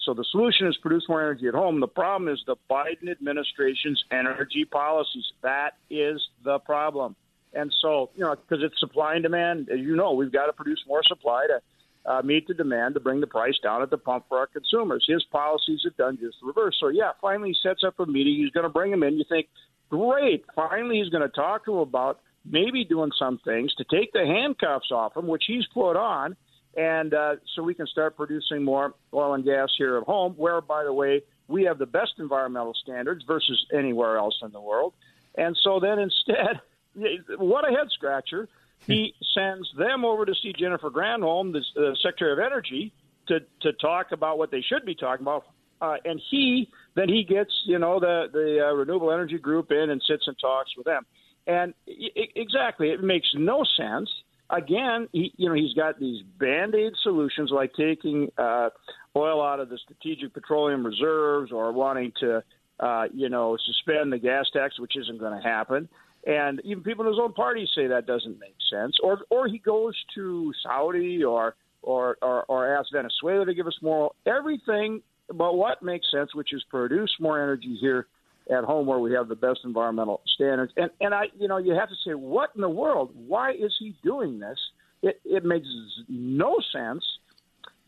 So 0.05 0.15
the 0.15 0.25
solution 0.31 0.67
is 0.67 0.77
produce 0.77 1.09
more 1.09 1.23
energy 1.23 1.49
at 1.49 1.55
home. 1.55 1.81
The 1.81 1.87
problem 1.87 2.33
is 2.33 2.43
the 2.47 2.57
Biden 2.71 3.11
administration's 3.11 4.03
energy 4.11 4.65
policies. 4.65 5.25
That 5.43 5.73
is 5.91 6.21
the 6.45 6.59
problem. 6.59 7.17
And 7.53 7.73
so, 7.81 8.11
you 8.17 8.25
know, 8.25 8.35
because 8.35 8.65
it's 8.65 8.79
supply 8.81 9.15
and 9.15 9.23
demand, 9.23 9.69
as 9.71 9.79
you 9.79 9.97
know, 9.97 10.13
we've 10.13 10.33
got 10.33 10.47
to 10.47 10.53
produce 10.53 10.83
more 10.87 11.03
supply 11.05 11.47
to 11.47 12.11
uh, 12.11 12.23
meet 12.23 12.47
the 12.47 12.55
demand 12.55 12.95
to 12.95 13.01
bring 13.01 13.21
the 13.21 13.27
price 13.27 13.55
down 13.63 13.81
at 13.81 13.91
the 13.91 13.97
pump 13.97 14.25
for 14.29 14.39
our 14.39 14.47
consumers. 14.47 15.05
His 15.09 15.25
policies 15.25 15.81
have 15.85 15.97
done 15.97 16.19
just 16.21 16.37
the 16.41 16.47
reverse. 16.47 16.77
So, 16.79 16.89
yeah, 16.89 17.13
finally 17.21 17.51
he 17.51 17.57
sets 17.63 17.83
up 17.85 17.99
a 17.99 18.07
meeting. 18.07 18.35
He's 18.35 18.51
going 18.51 18.65
to 18.65 18.71
bring 18.71 18.93
him 18.93 19.03
in. 19.03 19.15
You 19.15 19.25
think, 19.29 19.47
great, 19.89 20.45
finally 20.55 20.99
he's 20.99 21.11
going 21.11 21.23
to 21.23 21.35
talk 21.35 21.65
to 21.67 21.75
him 21.75 21.79
about 21.79 22.21
maybe 22.45 22.85
doing 22.85 23.11
some 23.19 23.39
things 23.45 23.73
to 23.77 23.85
take 23.85 24.13
the 24.13 24.27
handcuffs 24.27 24.91
off 24.91 25.17
him, 25.17 25.27
which 25.27 25.45
he's 25.47 25.67
put 25.73 25.97
on, 25.97 26.37
and 26.77 27.15
uh, 27.15 27.37
so 27.55 27.63
we 27.63 27.75
can 27.75 27.87
start 27.87 28.17
producing 28.17 28.63
more 28.65 28.95
oil 29.13 29.35
and 29.35 29.45
gas 29.45 29.71
here 29.77 29.97
at 29.99 30.05
home, 30.05 30.35
where, 30.37 30.61
by 30.61 30.85
the 30.85 30.93
way, 30.93 31.23
we 31.49 31.65
have 31.65 31.79
the 31.79 31.87
best 31.87 32.13
environmental 32.19 32.75
standards 32.75 33.25
versus 33.27 33.67
anywhere 33.73 34.17
else 34.17 34.39
in 34.43 34.51
the 34.53 34.61
world. 34.61 34.95
And 35.37 35.57
so 35.63 35.81
then 35.81 35.99
instead, 35.99 36.61
what 37.39 37.69
a 37.69 37.73
head 37.73 37.89
scratcher 37.93 38.49
he 38.87 39.15
sends 39.35 39.69
them 39.77 40.05
over 40.05 40.25
to 40.25 40.35
see 40.35 40.53
Jennifer 40.53 40.91
Granholm, 40.91 41.53
the 41.53 41.97
Secretary 42.03 42.33
of 42.33 42.39
Energy, 42.39 42.93
to 43.29 43.41
to 43.63 43.73
talk 43.75 44.13
about 44.13 44.39
what 44.39 44.51
they 44.51 44.61
should 44.61 44.85
be 44.85 44.95
talking 44.95 45.25
about. 45.25 45.45
Uh, 45.81 45.97
and 46.05 46.21
he 46.31 46.71
then 46.95 47.09
he 47.09 47.25
gets 47.25 47.51
you 47.67 47.79
know 47.79 48.01
the 48.01 48.27
the 48.33 48.67
uh, 48.67 48.73
renewable 48.73 49.11
energy 49.11 49.39
group 49.39 49.71
in 49.71 49.91
and 49.91 50.03
sits 50.07 50.27
and 50.27 50.37
talks 50.39 50.77
with 50.77 50.87
them. 50.87 51.05
And 51.47 51.75
I- 51.89 52.29
exactly, 52.37 52.91
it 52.91 53.03
makes 53.03 53.29
no 53.35 53.65
sense. 53.77 54.11
Again, 54.51 55.09
he, 55.13 55.33
you 55.37 55.49
know, 55.49 55.55
he's 55.55 55.73
got 55.75 55.99
these 55.99 56.23
band 56.39 56.75
aid 56.75 56.93
solutions 57.03 57.51
like 57.51 57.73
taking 57.75 58.31
uh, 58.37 58.71
oil 59.17 59.43
out 59.43 59.61
of 59.61 59.69
the 59.69 59.79
strategic 59.79 60.35
petroleum 60.35 60.85
reserves 60.85 61.51
or 61.51 61.73
wanting 61.73 62.13
to, 62.21 62.43
uh, 62.81 63.05
you 63.13 63.29
know, 63.29 63.57
suspend 63.65 64.13
the 64.13 64.19
gas 64.19 64.47
tax, 64.53 64.79
which 64.79 64.97
isn't 64.97 65.19
going 65.19 65.41
to 65.41 65.43
happen. 65.43 65.89
And 66.27 66.61
even 66.65 66.83
people 66.83 67.05
in 67.05 67.13
his 67.13 67.21
own 67.21 67.33
party 67.33 67.69
say 67.75 67.87
that 67.87 68.07
doesn't 68.07 68.39
make 68.39 68.57
sense. 68.71 68.97
Or 69.03 69.21
or 69.31 69.47
he 69.47 69.59
goes 69.59 69.95
to 70.15 70.53
Saudi 70.63 71.23
or 71.23 71.55
or 71.83 72.17
or, 72.23 72.45
or 72.45 72.77
asks 72.77 72.91
Venezuela 72.93 73.45
to 73.45 73.55
give 73.55 73.67
us 73.67 73.77
more. 73.83 74.13
Everything 74.27 75.03
but 75.33 75.57
what 75.57 75.83
makes 75.83 76.11
sense, 76.11 76.35
which 76.35 76.53
is 76.53 76.63
produce 76.71 77.15
more 77.19 77.43
energy 77.43 77.77
here 77.81 78.07
at 78.51 78.65
home 78.65 78.87
where 78.87 78.99
we 78.99 79.13
have 79.13 79.29
the 79.29 79.35
best 79.35 79.61
environmental 79.65 80.21
standards. 80.35 80.73
And 80.77 80.91
and 81.01 81.15
I 81.15 81.25
you 81.39 81.49
know 81.49 81.59
you 81.59 81.75
have 81.75 81.89
to 81.89 81.95
say 82.07 82.15
what 82.15 82.51
in 82.55 82.61
the 82.61 82.69
world? 82.69 83.11
Why 83.15 83.53
is 83.53 83.75
he 83.79 83.95
doing 84.03 84.39
this? 84.39 84.59
It 85.03 85.21
it 85.25 85.45
makes 85.45 85.67
no 86.09 86.59
sense. 86.73 87.05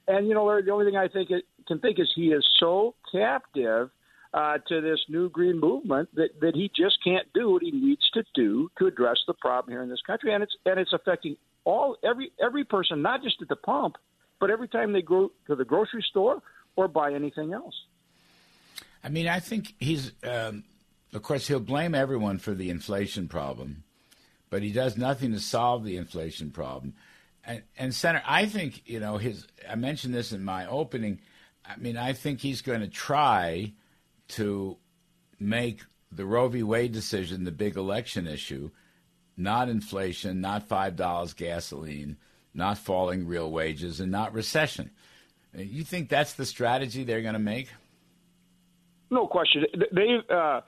And 0.09 0.29
you 0.29 0.35
know 0.35 0.45
Larry, 0.45 0.63
the 0.63 0.73
only 0.73 0.87
thing 0.87 0.97
I 0.97 1.09
think 1.09 1.31
it 1.31 1.45
can 1.67 1.79
think 1.81 1.99
is 1.99 2.11
he 2.15 2.29
is 2.29 2.47
so 2.59 2.95
captive 3.13 3.91
uh, 4.35 4.59
to 4.69 4.81
this 4.81 5.01
new 5.09 5.29
green 5.31 5.59
movement 5.59 6.09
that, 6.15 6.29
that 6.41 6.55
he 6.55 6.71
just 6.77 6.99
can't 7.03 7.27
do 7.33 7.51
what 7.51 7.63
he 7.63 7.71
needs 7.71 8.09
to 8.13 8.23
do 8.35 8.71
to 8.79 8.87
address 8.87 9.17
the 9.27 9.35
problem 9.35 9.73
here 9.73 9.83
in 9.83 9.89
this 9.89 10.03
country, 10.07 10.33
and 10.33 10.43
it's 10.43 10.55
and 10.65 10.79
it's 10.79 10.93
affecting 10.93 11.37
all 11.65 11.97
every 12.05 12.33
every 12.43 12.65
person, 12.65 13.03
not 13.03 13.23
just 13.23 13.37
at 13.43 13.49
the 13.49 13.57
pump, 13.57 13.97
but 14.41 14.51
every 14.51 14.69
time 14.69 14.93
they 14.93 15.03
go 15.03 15.33
to 15.47 15.55
the 15.55 15.65
grocery 15.65 16.05
store 16.11 16.43
or 16.77 16.89
buy 16.89 17.13
anything 17.13 17.53
else. 17.53 17.75
I 19.07 19.09
mean, 19.09 19.29
I 19.29 19.39
think 19.39 19.75
he's, 19.79 20.11
um, 20.25 20.65
of 21.15 21.23
course, 21.23 21.47
he'll 21.47 21.61
blame 21.61 21.95
everyone 21.95 22.39
for 22.39 22.55
the 22.55 22.71
inflation 22.71 23.29
problem, 23.29 23.85
but 24.51 24.65
he 24.65 24.73
does 24.73 24.97
nothing 24.97 25.31
to 25.31 25.39
solve 25.39 25.85
the 25.85 25.97
inflation 25.97 26.51
problem. 26.51 26.93
And, 27.45 27.63
and 27.79 27.95
Senator, 27.95 28.25
I 28.27 28.47
think 28.47 28.83
you 28.85 28.99
know 28.99 29.19
his. 29.19 29.47
I 29.71 29.77
mentioned 29.77 30.13
this 30.13 30.33
in 30.33 30.43
my 30.43 30.67
opening. 30.67 31.21
I 31.65 31.77
mean, 31.77 31.97
I 31.97 32.15
think 32.15 32.41
he's 32.41 32.63
going 32.63 32.81
to 32.81 32.89
try 32.89 33.75
to 34.31 34.77
make 35.39 35.83
the 36.11 36.27
Roe 36.27 36.49
v. 36.49 36.65
Wade 36.65 36.91
decision 36.91 37.45
the 37.45 37.53
big 37.53 37.77
election 37.77 38.27
issue, 38.27 38.71
not 39.37 39.69
inflation, 39.69 40.41
not 40.41 40.69
$5 40.69 41.37
gasoline, 41.37 42.17
not 42.53 42.79
falling 42.79 43.29
real 43.29 43.53
wages, 43.53 44.01
and 44.01 44.11
not 44.11 44.35
recession. 44.35 44.91
You 45.55 45.85
think 45.85 46.09
that's 46.09 46.33
the 46.33 46.45
strategy 46.45 47.05
they're 47.05 47.23
going 47.23 47.35
to 47.35 47.39
make? 47.39 47.69
No 49.11 49.27
question. 49.27 49.65
They, 49.93 50.19
uh, 50.29 50.61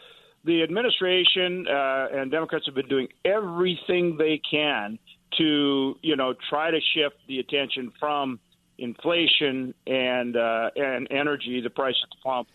the 0.44 0.62
administration 0.62 1.66
uh, 1.68 2.08
and 2.12 2.30
Democrats 2.30 2.66
have 2.66 2.74
been 2.74 2.88
doing 2.88 3.08
everything 3.24 4.16
they 4.16 4.40
can 4.50 4.98
to, 5.36 5.98
you 6.02 6.16
know, 6.16 6.34
try 6.48 6.70
to 6.70 6.80
shift 6.94 7.16
the 7.26 7.38
attention 7.40 7.92
from 7.98 8.38
inflation 8.78 9.74
and 9.86 10.36
uh, 10.36 10.70
and 10.76 11.08
energy, 11.10 11.60
the 11.60 11.70
price 11.70 11.96
at 12.02 12.10
the 12.10 12.22
pump, 12.22 12.48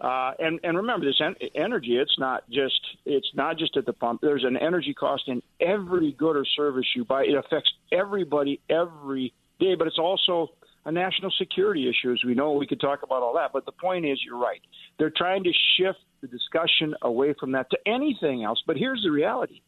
uh, 0.00 0.32
and 0.38 0.60
and 0.64 0.76
remember 0.76 1.06
this 1.06 1.20
en- 1.20 1.36
energy. 1.54 1.96
It's 1.98 2.18
not 2.18 2.48
just 2.50 2.80
it's 3.04 3.30
not 3.34 3.58
just 3.58 3.76
at 3.76 3.86
the 3.86 3.92
pump. 3.92 4.22
There's 4.22 4.44
an 4.44 4.56
energy 4.56 4.94
cost 4.94 5.28
in 5.28 5.42
every 5.60 6.12
good 6.12 6.36
or 6.36 6.44
service 6.44 6.86
you 6.96 7.04
buy. 7.04 7.24
It 7.24 7.34
affects 7.34 7.72
everybody 7.92 8.60
every 8.68 9.32
day. 9.60 9.74
But 9.74 9.86
it's 9.86 9.98
also 9.98 10.50
a 10.86 10.92
national 10.92 11.30
security 11.32 11.88
issue, 11.88 12.12
as 12.12 12.24
we 12.24 12.34
know. 12.34 12.52
We 12.52 12.66
could 12.66 12.80
talk 12.80 13.02
about 13.02 13.22
all 13.22 13.34
that. 13.34 13.50
But 13.52 13.66
the 13.66 13.72
point 13.72 14.06
is, 14.06 14.18
you're 14.24 14.38
right. 14.38 14.62
They're 14.98 15.12
trying 15.14 15.44
to 15.44 15.52
shift 15.76 15.98
the 16.22 16.28
discussion 16.28 16.94
away 17.02 17.34
from 17.38 17.52
that 17.52 17.68
to 17.70 17.78
anything 17.86 18.42
else. 18.42 18.62
But 18.66 18.76
here's 18.78 19.02
the 19.02 19.10
reality. 19.10 19.60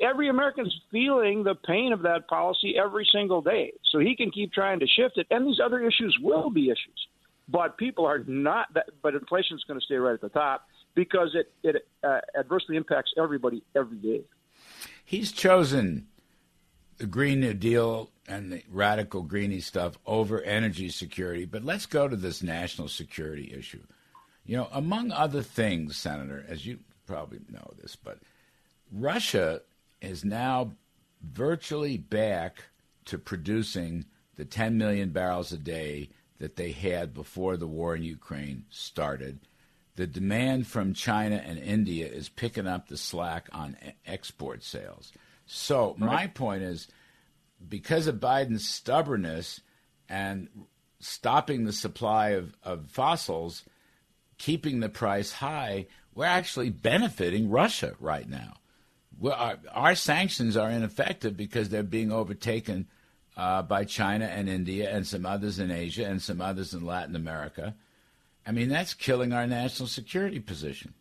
Every 0.00 0.28
American's 0.28 0.74
feeling 0.90 1.44
the 1.44 1.54
pain 1.54 1.92
of 1.92 2.02
that 2.02 2.28
policy 2.28 2.74
every 2.76 3.06
single 3.10 3.40
day. 3.40 3.72
So 3.90 4.00
he 4.00 4.14
can 4.14 4.30
keep 4.30 4.52
trying 4.52 4.80
to 4.80 4.86
shift 4.86 5.16
it, 5.16 5.26
and 5.30 5.46
these 5.46 5.60
other 5.64 5.80
issues 5.80 6.18
will 6.20 6.50
be 6.50 6.66
issues 6.68 7.08
but 7.48 7.76
people 7.76 8.06
are 8.06 8.20
not 8.26 8.72
that. 8.74 8.86
But 9.02 9.14
inflation 9.14 9.56
is 9.56 9.64
going 9.64 9.78
to 9.78 9.84
stay 9.84 9.96
right 9.96 10.14
at 10.14 10.20
the 10.20 10.28
top 10.28 10.66
because 10.94 11.34
it 11.34 11.52
it 11.62 11.86
uh, 12.02 12.20
adversely 12.38 12.76
impacts 12.76 13.12
everybody 13.18 13.62
every 13.74 13.98
day. 13.98 14.22
He's 15.04 15.32
chosen 15.32 16.06
the 16.96 17.06
Green 17.06 17.40
New 17.40 17.54
Deal 17.54 18.10
and 18.26 18.52
the 18.52 18.62
radical 18.70 19.22
greeny 19.22 19.60
stuff 19.60 19.98
over 20.06 20.40
energy 20.42 20.88
security. 20.88 21.44
But 21.44 21.64
let's 21.64 21.86
go 21.86 22.08
to 22.08 22.16
this 22.16 22.42
national 22.42 22.88
security 22.88 23.52
issue. 23.56 23.82
You 24.46 24.56
know, 24.56 24.68
among 24.72 25.12
other 25.12 25.42
things, 25.42 25.96
Senator, 25.96 26.44
as 26.48 26.66
you 26.66 26.78
probably 27.06 27.40
know 27.50 27.72
this, 27.80 27.96
but 27.96 28.18
Russia 28.92 29.62
is 30.00 30.24
now 30.24 30.72
virtually 31.22 31.96
back 31.96 32.64
to 33.06 33.18
producing 33.18 34.04
the 34.36 34.44
10 34.44 34.76
million 34.76 35.10
barrels 35.10 35.52
a 35.52 35.58
day 35.58 36.10
that 36.38 36.56
they 36.56 36.72
had 36.72 37.14
before 37.14 37.56
the 37.56 37.66
war 37.66 37.94
in 37.94 38.02
Ukraine 38.02 38.64
started. 38.70 39.38
The 39.96 40.06
demand 40.06 40.66
from 40.66 40.92
China 40.92 41.36
and 41.36 41.58
India 41.58 42.06
is 42.06 42.28
picking 42.28 42.66
up 42.66 42.88
the 42.88 42.96
slack 42.96 43.48
on 43.52 43.76
export 44.06 44.62
sales. 44.64 45.12
So, 45.46 45.94
my 45.98 46.26
point 46.26 46.62
is 46.62 46.88
because 47.68 48.06
of 48.06 48.16
Biden's 48.16 48.68
stubbornness 48.68 49.60
and 50.08 50.48
stopping 51.00 51.64
the 51.64 51.72
supply 51.72 52.30
of, 52.30 52.54
of 52.62 52.90
fossils, 52.90 53.64
keeping 54.38 54.80
the 54.80 54.88
price 54.88 55.32
high, 55.32 55.86
we're 56.14 56.24
actually 56.24 56.70
benefiting 56.70 57.50
Russia 57.50 57.94
right 58.00 58.28
now. 58.28 58.54
Our, 59.22 59.58
our, 59.72 59.94
sanctions 59.94 60.56
are 60.56 60.70
ineffective 60.70 61.36
because 61.36 61.68
they're 61.68 61.82
being 61.82 62.10
overtaken 62.10 62.88
uh, 63.36 63.62
by 63.62 63.84
China 63.84 64.24
and 64.24 64.48
India 64.48 64.90
and 64.90 65.06
some 65.06 65.24
others 65.24 65.58
in 65.58 65.70
Asia 65.70 66.04
and 66.04 66.20
some 66.20 66.40
others 66.40 66.74
in 66.74 66.84
Latin 66.84 67.14
America. 67.14 67.74
I 68.46 68.52
mean, 68.52 68.68
that's 68.68 68.92
killing 68.92 69.32
our 69.32 69.46
national 69.46 69.88
security 69.88 70.40
position. 70.40 70.94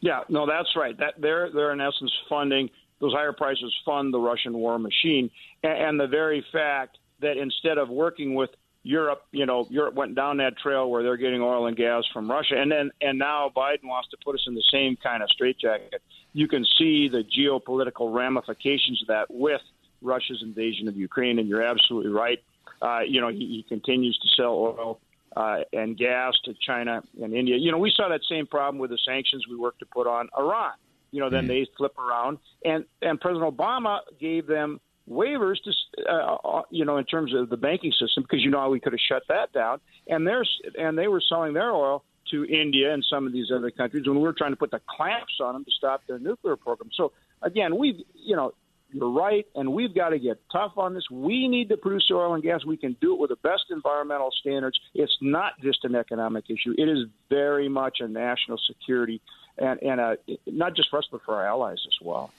Yeah, 0.00 0.20
no, 0.28 0.46
that's 0.46 0.74
right. 0.76 0.96
That 0.98 1.14
they're 1.18 1.50
they're 1.52 1.72
in 1.72 1.80
essence 1.80 2.12
funding 2.28 2.70
those 3.00 3.12
higher 3.12 3.32
prices 3.32 3.74
fund 3.84 4.12
the 4.12 4.18
Russian 4.18 4.56
war 4.56 4.78
machine, 4.78 5.30
and, 5.62 5.98
the 5.98 6.06
very 6.06 6.44
fact 6.52 6.98
that 7.20 7.36
instead 7.36 7.78
of 7.78 7.88
working 7.88 8.34
with 8.34 8.50
Europe, 8.82 9.22
you 9.32 9.44
know, 9.44 9.66
Europe 9.68 9.94
went 9.94 10.14
down 10.14 10.38
that 10.38 10.56
trail 10.56 10.90
where 10.90 11.02
they're 11.02 11.18
getting 11.18 11.42
oil 11.42 11.66
and 11.66 11.76
gas 11.76 12.04
from 12.12 12.30
Russia, 12.30 12.54
and 12.56 12.70
then 12.72 12.90
and 13.00 13.18
now 13.18 13.50
Biden 13.54 13.84
wants 13.84 14.08
to 14.10 14.16
put 14.24 14.34
us 14.34 14.44
in 14.46 14.54
the 14.54 14.64
same 14.72 14.96
kind 15.02 15.22
of 15.22 15.28
straitjacket. 15.30 16.00
You 16.32 16.48
can 16.48 16.64
see 16.78 17.08
the 17.08 17.22
geopolitical 17.22 18.14
ramifications 18.14 19.02
of 19.02 19.08
that 19.08 19.26
with 19.28 19.60
Russia's 20.00 20.42
invasion 20.42 20.88
of 20.88 20.96
Ukraine, 20.96 21.38
and 21.38 21.48
you're 21.48 21.62
absolutely 21.62 22.10
right. 22.10 22.42
Uh, 22.80 23.00
you 23.00 23.20
know, 23.20 23.28
he, 23.28 23.38
he 23.38 23.64
continues 23.68 24.18
to 24.18 24.28
sell 24.34 24.52
oil 24.52 25.00
uh, 25.36 25.58
and 25.72 25.96
gas 25.96 26.34
to 26.44 26.54
China 26.66 27.02
and 27.22 27.34
India. 27.34 27.56
You 27.56 27.72
know, 27.72 27.78
we 27.78 27.92
saw 27.94 28.08
that 28.08 28.20
same 28.28 28.46
problem 28.46 28.78
with 28.78 28.90
the 28.90 28.98
sanctions 29.06 29.46
we 29.48 29.56
worked 29.56 29.80
to 29.80 29.86
put 29.86 30.06
on 30.06 30.28
Iran. 30.36 30.72
You 31.10 31.20
know, 31.20 31.30
then 31.30 31.44
mm 31.44 31.48
they 31.48 31.66
flip 31.76 31.98
around, 31.98 32.38
and 32.64 32.84
and 33.02 33.20
President 33.20 33.56
Obama 33.56 34.00
gave 34.20 34.46
them 34.46 34.80
waivers 35.10 35.56
to, 35.64 35.72
uh, 36.08 36.36
uh, 36.36 36.62
you 36.70 36.84
know, 36.84 36.96
in 36.96 37.04
terms 37.04 37.34
of 37.34 37.50
the 37.50 37.56
banking 37.56 37.92
system, 37.92 38.22
because 38.22 38.42
you 38.42 38.50
know 38.50 38.60
how 38.60 38.70
we 38.70 38.80
could 38.80 38.92
have 38.92 39.00
shut 39.00 39.22
that 39.28 39.52
down, 39.52 39.80
and 40.06 40.26
there's 40.26 40.50
and 40.78 40.96
they 40.96 41.08
were 41.08 41.22
selling 41.28 41.52
their 41.54 41.72
oil 41.72 42.04
to 42.30 42.44
India 42.44 42.92
and 42.92 43.04
some 43.10 43.26
of 43.26 43.32
these 43.32 43.50
other 43.54 43.70
countries 43.70 44.06
when 44.06 44.16
we 44.16 44.22
were 44.22 44.32
trying 44.32 44.52
to 44.52 44.56
put 44.56 44.70
the 44.70 44.80
clamps 44.88 45.34
on 45.40 45.54
them 45.54 45.64
to 45.64 45.70
stop 45.72 46.02
their 46.06 46.18
nuclear 46.18 46.56
program. 46.56 46.90
So 46.94 47.12
again, 47.42 47.76
we've 47.76 48.00
you 48.14 48.36
know, 48.36 48.52
you're 48.92 49.10
right, 49.10 49.46
and 49.54 49.72
we've 49.72 49.94
got 49.94 50.10
to 50.10 50.18
get 50.18 50.40
tough 50.52 50.72
on 50.76 50.94
this. 50.94 51.04
We 51.10 51.48
need 51.48 51.68
to 51.70 51.76
produce 51.76 52.08
oil 52.12 52.34
and 52.34 52.42
gas. 52.42 52.64
We 52.64 52.76
can 52.76 52.96
do 53.00 53.14
it 53.14 53.20
with 53.20 53.30
the 53.30 53.36
best 53.36 53.64
environmental 53.70 54.30
standards. 54.40 54.78
It's 54.94 55.16
not 55.20 55.52
just 55.60 55.84
an 55.84 55.94
economic 55.94 56.44
issue; 56.48 56.74
it 56.76 56.88
is 56.88 57.06
very 57.28 57.68
much 57.68 57.98
a 58.00 58.08
national 58.08 58.58
security 58.66 59.20
and 59.60 59.82
and 59.82 60.00
a, 60.00 60.16
not 60.46 60.74
just 60.74 60.90
for 60.90 60.98
us, 60.98 61.08
but 61.10 61.22
for 61.24 61.36
our 61.36 61.46
allies 61.46 61.78
as 61.86 62.04
well. 62.04 62.32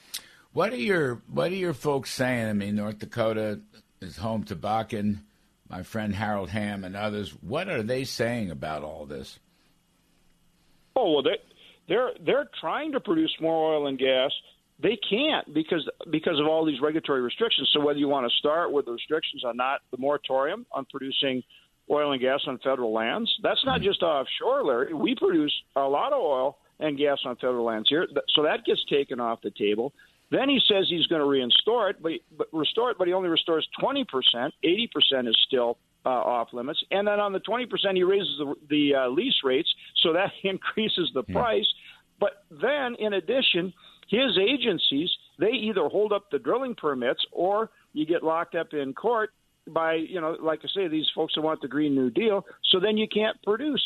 What 0.54 0.74
are 0.74 0.78
your 0.78 1.22
What 1.32 1.52
are 1.52 1.56
your 1.56 1.74
folks 1.74 2.12
saying? 2.12 2.50
I 2.50 2.54
mean, 2.54 2.76
North 2.76 3.00
Dakota 3.00 3.60
is 4.02 4.18
home 4.18 4.44
to 4.46 4.56
Bakken. 4.56 5.20
My 5.70 5.84
friend 5.84 6.14
Harold 6.14 6.50
Hamm 6.50 6.84
and 6.84 6.98
others. 6.98 7.30
What 7.42 7.70
are 7.70 7.84
they 7.84 8.04
saying 8.04 8.52
about 8.52 8.84
all 8.84 9.06
this? 9.06 9.40
Oh 10.96 11.14
well, 11.14 11.24
they 11.24 11.38
they're 11.88 12.12
they're 12.26 12.50
trying 12.60 12.92
to 12.92 13.00
produce 13.00 13.34
more 13.40 13.76
oil 13.76 13.88
and 13.88 13.98
gas 13.98 14.32
they 14.82 14.98
can't 15.10 15.54
because 15.54 15.88
because 16.10 16.40
of 16.40 16.48
all 16.48 16.66
these 16.66 16.82
regulatory 16.82 17.22
restrictions. 17.22 17.70
So 17.74 17.80
whether 17.80 18.00
you 18.00 18.08
want 18.08 18.30
to 18.30 18.36
start 18.38 18.72
with 18.72 18.86
the 18.86 18.92
restrictions 18.92 19.44
on 19.46 19.58
not 19.58 19.82
the 19.92 19.98
moratorium 19.98 20.66
on 20.72 20.86
producing 20.86 21.44
oil 21.90 22.12
and 22.12 22.22
gas 22.22 22.42
on 22.48 22.58
federal 22.60 22.92
lands, 22.92 23.32
that's 23.44 23.64
not 23.66 23.80
mm-hmm. 23.80 23.86
just 23.86 24.02
offshore, 24.02 24.64
Larry. 24.64 24.94
We 24.94 25.16
produce 25.16 25.54
a 25.76 25.82
lot 25.82 26.14
of 26.14 26.20
oil 26.20 26.58
and 26.82 26.98
gas 26.98 27.20
on 27.26 27.36
federal 27.38 27.66
lands 27.66 27.90
here, 27.90 28.08
so 28.36 28.44
that 28.44 28.66
gets 28.66 28.84
taken 28.90 29.20
off 29.20 29.40
the 29.42 29.52
table. 29.52 29.94
Then 30.32 30.48
he 30.48 30.60
says 30.68 30.86
he's 30.90 31.08
going 31.08 31.22
to 31.22 31.28
reinstore 31.28 31.90
it, 31.90 32.02
but, 32.02 32.14
but 32.38 32.48
restore 32.54 32.92
it, 32.92 32.98
but 32.98 33.08
he 33.08 33.14
only 33.14 33.30
restores 33.30 33.68
twenty 33.80 34.06
percent. 34.06 34.54
Eighty 34.64 34.90
percent 34.94 35.28
is 35.28 35.38
still 35.46 35.78
uh, 36.06 36.10
off 36.10 36.50
limits, 36.54 36.84
and 36.92 37.08
then 37.08 37.20
on 37.20 37.34
the 37.34 37.40
twenty 37.40 37.66
percent, 37.66 37.96
he 37.96 38.04
raises 38.04 38.38
the, 38.40 38.56
the 38.70 38.96
uh, 38.96 39.10
lease 39.10 39.42
rates, 39.44 39.70
so 40.04 40.14
that 40.14 40.32
increases 40.44 41.12
the 41.14 41.24
price. 41.24 41.68
But 42.20 42.44
then, 42.50 42.96
in 43.00 43.14
addition, 43.14 43.74
his 44.10 44.38
agencies 44.38 45.10
they 45.40 45.52
either 45.52 45.88
hold 45.88 46.14
up 46.14 46.30
the 46.32 46.40
drilling 46.40 46.76
permits 46.76 47.26
or 47.32 47.72
you 47.94 48.06
get 48.06 48.24
locked 48.24 48.56
up 48.56 48.74
in 48.74 48.94
court 48.94 49.32
by 49.68 49.96
you 49.96 50.22
know 50.22 50.38
like 50.40 50.60
I 50.64 50.68
say 50.74 50.88
these 50.88 51.08
folks 51.16 51.34
that 51.36 51.42
want 51.42 51.62
the 51.62 51.68
Green 51.68 51.96
New 51.96 52.10
Deal. 52.10 52.46
So 52.72 52.80
then 52.80 52.98
you 52.98 53.08
can't 53.12 53.42
produce 53.44 53.84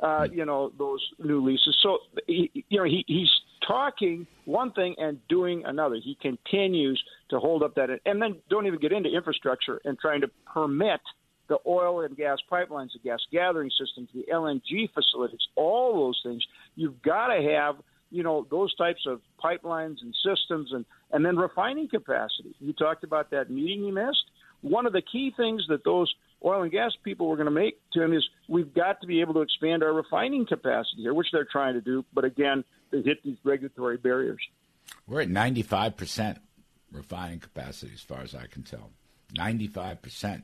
uh, 0.00 0.26
you 0.30 0.44
know 0.44 0.72
those 0.78 1.00
new 1.18 1.44
leases. 1.44 1.76
So 1.82 1.98
he, 2.26 2.50
you 2.68 2.78
know 2.78 2.84
he, 2.84 3.04
he's 3.06 3.30
talking 3.66 4.26
one 4.44 4.72
thing 4.72 4.94
and 4.98 5.18
doing 5.28 5.62
another. 5.64 5.96
He 5.96 6.16
continues 6.20 7.02
to 7.30 7.38
hold 7.38 7.62
up 7.62 7.74
that 7.76 7.88
and 8.04 8.20
then 8.20 8.36
don't 8.50 8.66
even 8.66 8.78
get 8.78 8.92
into 8.92 9.10
infrastructure 9.10 9.80
and 9.84 9.98
trying 9.98 10.20
to 10.20 10.28
permit 10.52 11.00
the 11.48 11.58
oil 11.66 12.00
and 12.00 12.16
gas 12.16 12.38
pipelines, 12.50 12.92
the 12.92 12.98
gas 13.02 13.20
gathering 13.32 13.70
systems, 13.70 14.08
the 14.14 14.24
LNG 14.32 14.90
facilities, 14.92 15.40
all 15.54 15.94
those 15.94 16.20
things. 16.24 16.44
You've 16.74 17.00
got 17.02 17.28
to 17.28 17.42
have 17.42 17.76
you 18.10 18.22
know 18.22 18.46
those 18.50 18.74
types 18.76 19.04
of 19.06 19.20
pipelines 19.42 19.96
and 20.02 20.14
systems 20.24 20.70
and 20.72 20.84
and 21.12 21.24
then 21.24 21.36
refining 21.36 21.88
capacity. 21.88 22.54
You 22.60 22.72
talked 22.72 23.04
about 23.04 23.30
that 23.30 23.50
meeting 23.50 23.84
he 23.84 23.90
missed. 23.90 24.24
One 24.66 24.84
of 24.84 24.92
the 24.92 25.02
key 25.02 25.32
things 25.36 25.64
that 25.68 25.84
those 25.84 26.12
oil 26.44 26.62
and 26.62 26.72
gas 26.72 26.92
people 27.04 27.28
were 27.28 27.36
going 27.36 27.46
to 27.46 27.52
make 27.52 27.78
to 27.92 28.02
him 28.02 28.12
is 28.12 28.28
we've 28.48 28.74
got 28.74 29.00
to 29.00 29.06
be 29.06 29.20
able 29.20 29.34
to 29.34 29.40
expand 29.40 29.84
our 29.84 29.92
refining 29.92 30.44
capacity 30.44 31.02
here, 31.02 31.14
which 31.14 31.28
they're 31.32 31.46
trying 31.50 31.74
to 31.74 31.80
do. 31.80 32.04
But 32.12 32.24
again, 32.24 32.64
they 32.90 33.00
hit 33.02 33.22
these 33.22 33.36
regulatory 33.44 33.96
barriers. 33.96 34.40
We're 35.06 35.20
at 35.20 35.28
95% 35.28 36.38
refining 36.90 37.38
capacity, 37.38 37.92
as 37.94 38.00
far 38.00 38.22
as 38.22 38.34
I 38.34 38.46
can 38.46 38.64
tell. 38.64 38.90
95%. 39.38 40.42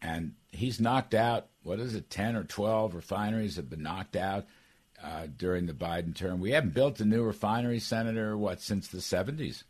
And 0.00 0.34
he's 0.50 0.80
knocked 0.80 1.14
out, 1.14 1.48
what 1.64 1.80
is 1.80 1.96
it, 1.96 2.08
10 2.08 2.36
or 2.36 2.44
12 2.44 2.94
refineries 2.94 3.56
have 3.56 3.68
been 3.68 3.82
knocked 3.82 4.14
out 4.14 4.46
uh, 5.02 5.26
during 5.36 5.66
the 5.66 5.72
Biden 5.72 6.14
term. 6.14 6.38
We 6.38 6.52
haven't 6.52 6.74
built 6.74 7.00
a 7.00 7.04
new 7.04 7.24
refinery, 7.24 7.80
Senator, 7.80 8.36
what, 8.36 8.60
since 8.60 8.86
the 8.86 8.98
70s? 8.98 9.64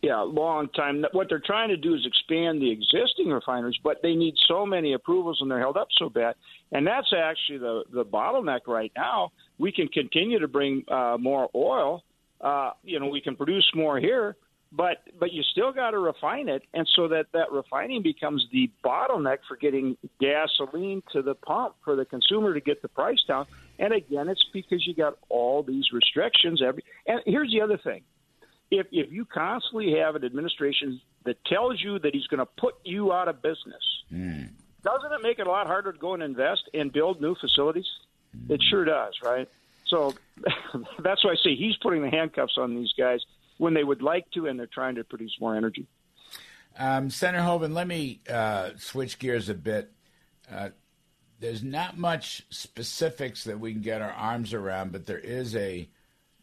Yeah, 0.00 0.20
long 0.20 0.68
time. 0.68 1.04
What 1.10 1.28
they're 1.28 1.42
trying 1.44 1.70
to 1.70 1.76
do 1.76 1.94
is 1.94 2.06
expand 2.06 2.62
the 2.62 2.70
existing 2.70 3.30
refineries, 3.30 3.78
but 3.82 3.96
they 4.00 4.14
need 4.14 4.34
so 4.46 4.64
many 4.64 4.92
approvals 4.92 5.38
and 5.40 5.50
they're 5.50 5.58
held 5.58 5.76
up 5.76 5.88
so 5.98 6.08
bad. 6.08 6.36
And 6.70 6.86
that's 6.86 7.12
actually 7.16 7.58
the 7.58 7.82
the 7.92 8.04
bottleneck 8.04 8.60
right 8.68 8.92
now. 8.96 9.32
We 9.58 9.72
can 9.72 9.88
continue 9.88 10.38
to 10.38 10.46
bring 10.46 10.84
uh, 10.88 11.16
more 11.18 11.48
oil. 11.52 12.04
Uh, 12.40 12.70
you 12.84 13.00
know, 13.00 13.08
we 13.08 13.20
can 13.20 13.34
produce 13.34 13.68
more 13.74 13.98
here, 13.98 14.36
but 14.70 14.98
but 15.18 15.32
you 15.32 15.42
still 15.50 15.72
got 15.72 15.90
to 15.90 15.98
refine 15.98 16.48
it, 16.48 16.62
and 16.74 16.88
so 16.94 17.08
that 17.08 17.26
that 17.32 17.50
refining 17.50 18.00
becomes 18.00 18.46
the 18.52 18.70
bottleneck 18.84 19.38
for 19.48 19.56
getting 19.56 19.96
gasoline 20.20 21.02
to 21.12 21.22
the 21.22 21.34
pump 21.34 21.74
for 21.84 21.96
the 21.96 22.04
consumer 22.04 22.54
to 22.54 22.60
get 22.60 22.82
the 22.82 22.88
price 22.88 23.22
down. 23.26 23.46
And 23.80 23.92
again, 23.92 24.28
it's 24.28 24.44
because 24.52 24.86
you 24.86 24.94
got 24.94 25.14
all 25.28 25.64
these 25.64 25.86
restrictions. 25.92 26.62
Every 26.64 26.84
and 27.06 27.20
here's 27.26 27.50
the 27.50 27.62
other 27.62 27.78
thing: 27.82 28.02
if 28.70 28.86
if 28.92 29.10
you 29.12 29.24
constantly 29.24 29.98
have 29.98 30.14
an 30.14 30.24
administration 30.24 31.00
that 31.24 31.44
tells 31.44 31.82
you 31.82 31.98
that 31.98 32.14
he's 32.14 32.26
going 32.26 32.38
to 32.38 32.46
put 32.46 32.74
you 32.84 33.12
out 33.12 33.28
of 33.28 33.42
business, 33.42 33.82
mm. 34.12 34.48
doesn't 34.82 35.12
it 35.12 35.22
make 35.22 35.38
it 35.38 35.46
a 35.46 35.50
lot 35.50 35.66
harder 35.66 35.92
to 35.92 35.98
go 35.98 36.14
and 36.14 36.22
invest 36.22 36.68
and 36.74 36.92
build 36.92 37.20
new 37.20 37.34
facilities? 37.34 37.86
Mm. 38.36 38.50
It 38.50 38.62
sure 38.62 38.84
does, 38.84 39.14
right? 39.22 39.48
So 39.86 40.14
that's 40.98 41.24
why 41.24 41.32
I 41.32 41.36
say 41.42 41.56
he's 41.56 41.76
putting 41.76 42.02
the 42.02 42.10
handcuffs 42.10 42.58
on 42.58 42.74
these 42.74 42.92
guys 42.96 43.20
when 43.56 43.74
they 43.74 43.84
would 43.84 44.02
like 44.02 44.30
to, 44.32 44.46
and 44.46 44.58
they're 44.58 44.66
trying 44.66 44.96
to 44.96 45.04
produce 45.04 45.36
more 45.40 45.56
energy. 45.56 45.86
Um, 46.78 47.10
Senator 47.10 47.42
Hoeven, 47.42 47.74
let 47.74 47.88
me 47.88 48.20
uh, 48.30 48.70
switch 48.76 49.18
gears 49.18 49.48
a 49.48 49.54
bit. 49.54 49.90
Uh, 50.50 50.70
there's 51.40 51.62
not 51.62 51.98
much 51.98 52.46
specifics 52.50 53.44
that 53.44 53.58
we 53.58 53.72
can 53.72 53.82
get 53.82 54.00
our 54.00 54.12
arms 54.12 54.54
around, 54.54 54.92
but 54.92 55.06
there 55.06 55.18
is 55.18 55.56
a 55.56 55.88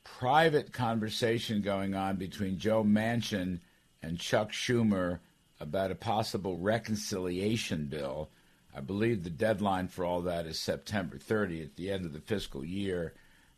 private 0.06 0.72
conversation 0.72 1.62
going 1.62 1.94
on 1.94 2.16
between 2.16 2.58
Joe 2.58 2.84
Manchin 2.84 3.60
and 4.02 4.18
Chuck 4.18 4.52
Schumer 4.52 5.20
about 5.60 5.92
a 5.92 5.96
possible 5.96 6.58
reconciliation 6.58 7.88
bill. 7.88 8.30
I 8.74 8.80
believe 8.80 9.24
the 9.24 9.30
deadline 9.30 9.88
for 9.88 10.06
all 10.06 10.22
that 10.22 10.46
is 10.46 10.60
September 10.60 11.18
30, 11.18 11.64
at 11.64 11.76
the 11.76 11.92
end 11.92 12.06
of 12.06 12.14
the 12.14 12.20
fiscal 12.20 12.64
year. 12.64 13.14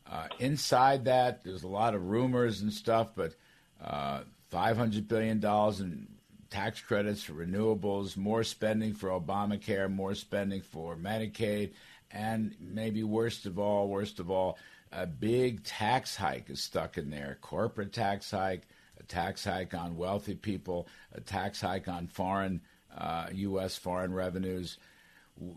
Uh, 0.09 0.27
inside 0.39 1.05
that, 1.05 1.43
there's 1.43 1.63
a 1.63 1.67
lot 1.67 1.93
of 1.93 2.07
rumors 2.07 2.61
and 2.61 2.71
stuff, 2.71 3.09
but 3.15 3.35
uh, 3.83 4.21
$500 4.51 5.07
billion 5.07 5.43
in 5.81 6.07
tax 6.49 6.79
credits 6.79 7.23
for 7.23 7.33
renewables, 7.33 8.15
more 8.15 8.43
spending 8.43 8.93
for 8.93 9.09
Obamacare, 9.09 9.91
more 9.91 10.15
spending 10.15 10.61
for 10.61 10.95
Medicaid, 10.95 11.73
and 12.11 12.55
maybe 12.59 13.03
worst 13.03 13.45
of 13.45 13.59
all, 13.59 13.89
worst 13.89 14.19
of 14.19 14.31
all, 14.31 14.57
a 14.91 15.05
big 15.05 15.63
tax 15.63 16.15
hike 16.15 16.49
is 16.49 16.61
stuck 16.61 16.97
in 16.97 17.09
there. 17.09 17.37
Corporate 17.41 17.93
tax 17.93 18.31
hike, 18.31 18.67
a 18.99 19.03
tax 19.03 19.43
hike 19.43 19.73
on 19.73 19.97
wealthy 19.97 20.35
people, 20.35 20.87
a 21.13 21.21
tax 21.21 21.61
hike 21.61 21.87
on 21.87 22.07
foreign 22.07 22.61
uh, 22.95 23.27
U.S. 23.31 23.77
foreign 23.77 24.13
revenues. 24.13 24.77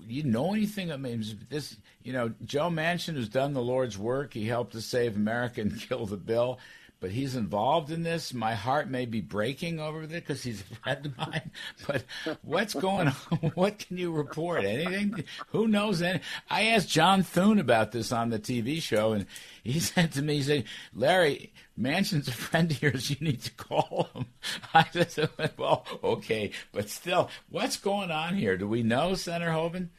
You 0.06 0.24
know 0.24 0.52
anything? 0.52 0.92
I 0.92 0.96
mean, 0.96 1.24
this, 1.48 1.76
you 2.02 2.12
know, 2.12 2.34
Joe 2.44 2.68
Manchin 2.68 3.16
has 3.16 3.28
done 3.28 3.54
the 3.54 3.62
Lord's 3.62 3.96
work. 3.96 4.34
He 4.34 4.46
helped 4.46 4.72
to 4.72 4.82
save 4.82 5.16
America 5.16 5.62
and 5.62 5.80
kill 5.88 6.06
the 6.06 6.18
bill 6.18 6.58
but 7.00 7.10
he's 7.10 7.34
involved 7.34 7.90
in 7.90 8.02
this. 8.02 8.34
My 8.34 8.54
heart 8.54 8.88
may 8.88 9.06
be 9.06 9.22
breaking 9.22 9.80
over 9.80 10.06
this 10.06 10.20
because 10.20 10.42
he's 10.42 10.60
a 10.60 10.74
friend 10.76 11.06
of 11.06 11.18
mine. 11.18 11.50
But 11.86 12.04
what's 12.42 12.74
going 12.74 13.08
on? 13.08 13.14
What 13.54 13.78
can 13.78 13.96
you 13.96 14.12
report? 14.12 14.64
Anything? 14.64 15.24
Who 15.48 15.66
knows? 15.66 16.02
Any? 16.02 16.20
I 16.48 16.66
asked 16.66 16.90
John 16.90 17.22
Thune 17.22 17.58
about 17.58 17.92
this 17.92 18.12
on 18.12 18.28
the 18.28 18.38
TV 18.38 18.80
show, 18.82 19.12
and 19.12 19.26
he 19.64 19.80
said 19.80 20.12
to 20.12 20.22
me, 20.22 20.36
"He 20.36 20.42
said, 20.42 20.64
Larry, 20.94 21.52
Manchin's 21.78 22.28
a 22.28 22.32
friend 22.32 22.70
of 22.70 22.82
yours. 22.82 23.10
You 23.10 23.16
need 23.20 23.42
to 23.42 23.50
call 23.52 24.10
him." 24.14 24.26
I 24.74 24.84
said, 25.08 25.30
"Well, 25.56 25.86
okay, 26.04 26.52
but 26.72 26.90
still, 26.90 27.30
what's 27.48 27.76
going 27.76 28.10
on 28.10 28.34
here? 28.34 28.56
Do 28.56 28.68
we 28.68 28.82
know, 28.82 29.14
Senator 29.14 29.52
Hoeven?" 29.52 29.90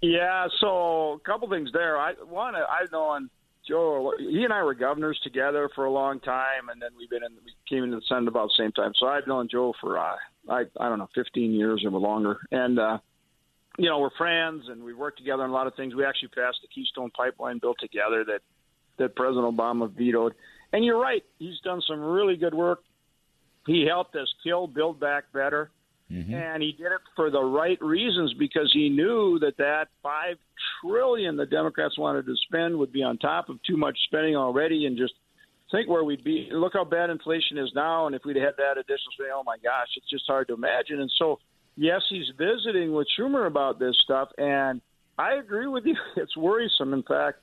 Yeah. 0.00 0.48
So 0.58 1.12
a 1.12 1.20
couple 1.20 1.48
things 1.50 1.70
there. 1.72 1.98
I 1.98 2.14
one, 2.14 2.54
I've 2.56 2.90
known 2.90 3.30
Joe, 3.66 4.12
he 4.18 4.42
and 4.42 4.52
I 4.52 4.62
were 4.62 4.74
governors 4.74 5.20
together 5.22 5.70
for 5.74 5.84
a 5.84 5.90
long 5.90 6.18
time, 6.20 6.68
and 6.70 6.82
then 6.82 6.90
we've 6.98 7.10
been 7.10 7.22
in, 7.22 7.32
we 7.44 7.52
came 7.68 7.84
into 7.84 7.96
the 7.96 8.02
Senate 8.08 8.28
about 8.28 8.48
the 8.48 8.62
same 8.62 8.72
time. 8.72 8.92
So 8.98 9.06
I've 9.06 9.26
known 9.26 9.48
Joe 9.50 9.72
for 9.80 9.98
uh, 9.98 10.16
I 10.48 10.62
I 10.80 10.88
don't 10.88 10.98
know, 10.98 11.08
15 11.14 11.52
years 11.52 11.84
or 11.84 11.90
longer, 11.92 12.38
and 12.50 12.78
uh, 12.78 12.98
you 13.78 13.88
know 13.88 14.00
we're 14.00 14.10
friends 14.18 14.64
and 14.68 14.82
we 14.82 14.94
worked 14.94 15.18
together 15.18 15.44
on 15.44 15.50
a 15.50 15.52
lot 15.52 15.66
of 15.66 15.74
things. 15.74 15.94
We 15.94 16.04
actually 16.04 16.28
passed 16.28 16.58
the 16.62 16.68
Keystone 16.74 17.10
Pipeline 17.10 17.58
bill 17.60 17.74
together 17.78 18.24
that 18.24 18.40
that 18.98 19.14
President 19.14 19.56
Obama 19.56 19.90
vetoed. 19.90 20.34
And 20.72 20.84
you're 20.84 21.00
right, 21.00 21.22
he's 21.38 21.58
done 21.62 21.82
some 21.86 22.00
really 22.00 22.36
good 22.36 22.54
work. 22.54 22.80
He 23.66 23.86
helped 23.88 24.16
us 24.16 24.28
kill 24.42 24.66
Build 24.66 24.98
Back 24.98 25.24
Better. 25.32 25.70
Mm-hmm. 26.12 26.34
And 26.34 26.62
he 26.62 26.72
did 26.72 26.86
it 26.86 27.00
for 27.16 27.30
the 27.30 27.42
right 27.42 27.80
reasons 27.80 28.34
because 28.38 28.70
he 28.72 28.90
knew 28.90 29.38
that 29.38 29.56
that 29.56 29.86
five 30.02 30.36
trillion 30.80 31.36
the 31.36 31.46
Democrats 31.46 31.98
wanted 31.98 32.26
to 32.26 32.34
spend 32.46 32.76
would 32.76 32.92
be 32.92 33.02
on 33.02 33.16
top 33.16 33.48
of 33.48 33.62
too 33.62 33.76
much 33.76 33.96
spending 34.04 34.36
already, 34.36 34.84
and 34.86 34.98
just 34.98 35.14
think 35.70 35.88
where 35.88 36.04
we'd 36.04 36.22
be. 36.22 36.48
Look 36.52 36.74
how 36.74 36.84
bad 36.84 37.08
inflation 37.08 37.56
is 37.56 37.72
now, 37.74 38.06
and 38.06 38.14
if 38.14 38.22
we'd 38.26 38.36
had 38.36 38.54
that 38.58 38.78
additional 38.78 39.12
spending, 39.14 39.34
oh 39.34 39.42
my 39.44 39.56
gosh, 39.56 39.88
it's 39.96 40.10
just 40.10 40.24
hard 40.26 40.48
to 40.48 40.54
imagine. 40.54 41.00
And 41.00 41.10
so, 41.18 41.38
yes, 41.76 42.02
he's 42.10 42.26
visiting 42.36 42.92
with 42.92 43.06
Schumer 43.18 43.46
about 43.46 43.78
this 43.78 43.96
stuff, 44.04 44.28
and 44.36 44.82
I 45.18 45.34
agree 45.34 45.66
with 45.66 45.84
you. 45.86 45.96
It's 46.16 46.36
worrisome. 46.36 46.92
In 46.92 47.02
fact, 47.02 47.38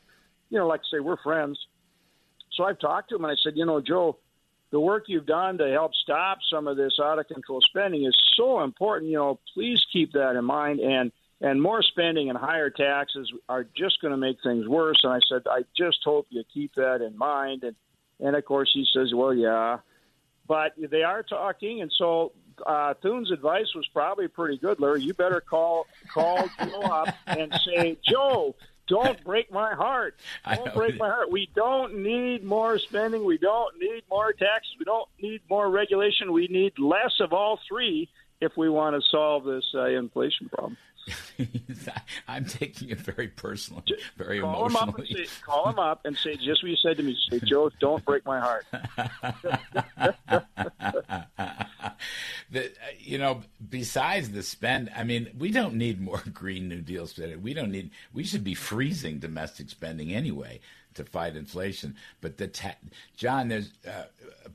you 0.49 0.60
know, 0.60 0.67
like 0.67 0.82
I 0.82 0.97
say, 0.97 0.99
we're 0.99 1.21
friends. 1.23 1.58
So 2.55 2.63
I've 2.63 2.79
talked 2.79 3.10
to 3.10 3.15
him 3.15 3.23
and 3.23 3.32
I 3.32 3.36
said, 3.43 3.53
you 3.55 3.65
know, 3.65 3.82
Joe, 3.82 4.17
the 4.71 4.79
work 4.79 5.05
you've 5.08 5.25
done 5.25 5.58
to 5.58 5.69
help 5.69 5.93
stop 5.95 6.39
some 6.51 6.67
of 6.67 6.77
this 6.77 6.99
out 7.01 7.19
of 7.19 7.27
control 7.27 7.62
spending 7.62 8.05
is 8.05 8.15
so 8.36 8.62
important. 8.63 9.10
You 9.10 9.17
know, 9.17 9.39
please 9.53 9.84
keep 9.91 10.13
that 10.13 10.36
in 10.36 10.45
mind. 10.45 10.79
And 10.79 11.12
and 11.41 11.62
more 11.62 11.82
spending 11.82 12.29
and 12.29 12.38
higher 12.38 12.69
taxes 12.69 13.32
are 13.47 13.63
just 13.63 14.01
going 14.01 14.12
to 14.12 14.17
make 14.17 14.38
things 14.43 14.67
worse. 14.67 14.99
And 15.03 15.13
I 15.13 15.19
said, 15.29 15.43
I 15.49 15.62
just 15.77 15.99
hope 16.03 16.27
you 16.29 16.43
keep 16.53 16.75
that 16.75 17.01
in 17.01 17.17
mind. 17.17 17.63
And 17.63 17.75
and 18.19 18.36
of 18.36 18.45
course 18.45 18.69
he 18.73 18.86
says, 18.93 19.13
well, 19.13 19.34
yeah, 19.34 19.79
but 20.47 20.73
they 20.77 21.03
are 21.03 21.23
talking, 21.23 21.82
and 21.82 21.91
so 21.97 22.34
uh, 22.65 22.93
Thune's 23.01 23.32
advice 23.32 23.73
was 23.75 23.88
probably 23.93 24.27
pretty 24.27 24.58
good, 24.58 24.79
Larry. 24.79 25.01
You 25.01 25.13
better 25.13 25.41
call 25.41 25.88
call 26.13 26.49
Joe 26.60 26.82
up 26.82 27.15
and 27.27 27.53
say, 27.65 27.97
Joe, 28.08 28.55
don't 28.88 29.18
my 29.60 29.74
heart. 29.76 30.15
Don't 30.56 30.74
break 30.74 30.98
my 30.98 31.10
heart. 31.10 31.32
We 31.32 31.50
don't 31.56 32.04
need 32.04 32.43
more 32.43 32.80
spending. 32.80 33.24
We 33.26 33.38
don't 33.38 33.78
need 33.80 34.04
more 34.10 34.32
taxes. 34.32 34.74
We 34.80 34.86
don't 34.86 35.10
need 35.22 35.41
more 35.50 35.69
regulation. 35.69 36.32
We 36.32 36.48
need 36.48 36.80
less 36.80 37.13
of 37.19 37.34
all 37.34 37.60
three 37.67 38.10
if 38.41 38.56
we 38.58 38.69
want 38.69 38.95
to 38.95 39.10
solve 39.10 39.43
this 39.43 39.65
uh, 39.75 39.86
inflation 39.86 40.49
problem. 40.49 40.78
I'm 42.28 42.45
taking 42.45 42.89
it 42.89 42.99
very 42.99 43.28
personally, 43.28 43.84
very 44.17 44.41
call 44.41 44.67
emotionally. 44.67 45.08
Him 45.08 45.25
say, 45.25 45.32
call 45.43 45.69
him 45.69 45.80
up 45.80 46.02
and 46.06 46.15
say 46.15 46.36
just 46.36 46.63
what 46.63 46.69
you 46.69 46.75
said 46.75 46.97
to 46.97 47.04
me. 47.04 47.17
Say, 47.30 47.39
Joe, 47.43 47.71
don't 47.80 48.04
break 48.06 48.25
my 48.25 48.39
heart. 48.39 48.65
the, 52.52 52.71
you 52.99 53.17
know, 53.17 53.41
besides 53.69 54.30
the 54.32 54.43
spend, 54.43 54.91
I 54.95 55.04
mean, 55.04 55.30
we 55.38 55.52
don't 55.52 55.75
need 55.75 55.99
more 55.99 56.21
Green 56.34 56.69
New 56.69 56.82
Deal 56.82 57.08
spending. 57.08 57.41
We 57.41 57.54
don't 57.54 57.71
need. 57.71 57.91
We 58.13 58.23
should 58.23 58.43
be 58.43 58.54
freezing 58.54 59.19
domestic 59.19 59.69
spending 59.69 60.13
anyway 60.13 60.60
to 60.95 61.04
fight 61.04 61.36
inflation. 61.36 61.95
But 62.21 62.38
the 62.38 62.47
ta- 62.47 62.75
John, 63.15 63.47
there's 63.47 63.71
uh, 63.88 64.04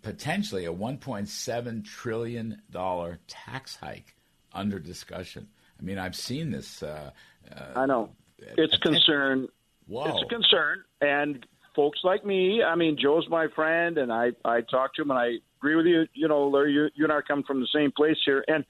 potentially 0.03 0.65
a 0.67 0.73
1.7 0.73 1.85
trillion 1.85 2.63
dollar 2.71 3.19
tax 3.29 3.77
hike 3.77 4.15
under 4.53 4.79
discussion. 4.79 5.49
I 5.79 5.83
mean, 5.83 5.99
I've 5.99 6.17
seen 6.17 6.51
this. 6.51 6.83
Uh, 6.83 7.11
uh, 7.55 7.79
I 7.81 7.87
know 7.87 8.11
it's 8.39 8.75
a 8.75 8.79
concern. 8.79 9.49
Whoa. 9.87 10.07
It's 10.07 10.23
a 10.23 10.27
concern, 10.27 10.85
and 11.01 11.47
folks 11.75 12.01
like 12.05 12.25
me. 12.25 12.63
I 12.63 12.75
mean, 12.75 12.97
Joe's 13.01 13.29
my 13.29 13.49
friend, 13.55 13.99
and 13.99 14.13
I 14.13 14.33
I 14.45 14.63
talk 14.63 14.95
to 14.95 15.03
him, 15.03 15.11
and 15.11 15.19
I 15.19 15.33
agree 15.59 15.77
with 15.77 15.87
you. 15.87 16.07
You 16.15 16.29
know, 16.29 16.49
Larry, 16.49 16.73
you, 16.73 16.89
you 16.95 17.05
and 17.05 17.13
I 17.13 17.21
coming 17.27 17.45
from 17.45 17.61
the 17.61 17.69
same 17.75 17.93
place 17.93 18.17
here, 18.25 18.45
and 18.49 18.65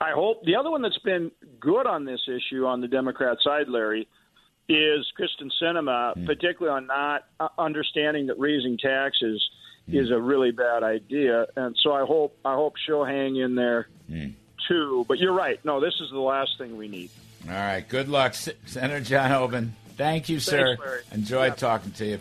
I 0.00 0.12
hope 0.12 0.44
the 0.44 0.56
other 0.56 0.70
one 0.70 0.82
that's 0.82 0.98
been 0.98 1.30
good 1.58 1.86
on 1.86 2.04
this 2.04 2.20
issue 2.26 2.66
on 2.66 2.80
the 2.80 2.88
Democrat 2.88 3.38
side, 3.42 3.68
Larry, 3.68 4.08
is 4.68 5.06
Kyrsten 5.18 5.50
Sinema, 5.60 6.16
mm. 6.16 6.26
particularly 6.26 6.76
on 6.76 6.86
not 6.86 7.24
uh, 7.40 7.48
understanding 7.58 8.26
that 8.26 8.38
raising 8.38 8.78
taxes 8.78 9.42
mm. 9.88 10.00
is 10.00 10.10
a 10.10 10.20
really 10.20 10.52
bad 10.52 10.82
idea, 10.82 11.46
and 11.56 11.76
so 11.82 11.92
I 11.92 12.04
hope 12.04 12.38
I 12.44 12.54
hope 12.54 12.74
she'll 12.76 13.04
hang 13.04 13.36
in 13.36 13.54
there. 13.54 13.88
Mm 14.10 14.34
too. 14.70 15.04
But 15.08 15.18
you're 15.18 15.32
right. 15.32 15.62
No, 15.64 15.80
this 15.80 15.94
is 16.00 16.10
the 16.10 16.18
last 16.18 16.56
thing 16.58 16.76
we 16.76 16.88
need. 16.88 17.10
All 17.46 17.54
right. 17.54 17.86
Good 17.86 18.08
luck, 18.08 18.34
Senator 18.34 19.00
John 19.00 19.30
Hoeven. 19.30 19.74
Thank 19.96 20.28
you, 20.28 20.40
sir. 20.40 20.76
Thanks, 20.76 21.12
Enjoyed 21.12 21.52
yeah. 21.52 21.56
talking 21.56 21.92
to 21.92 22.06
you. 22.06 22.18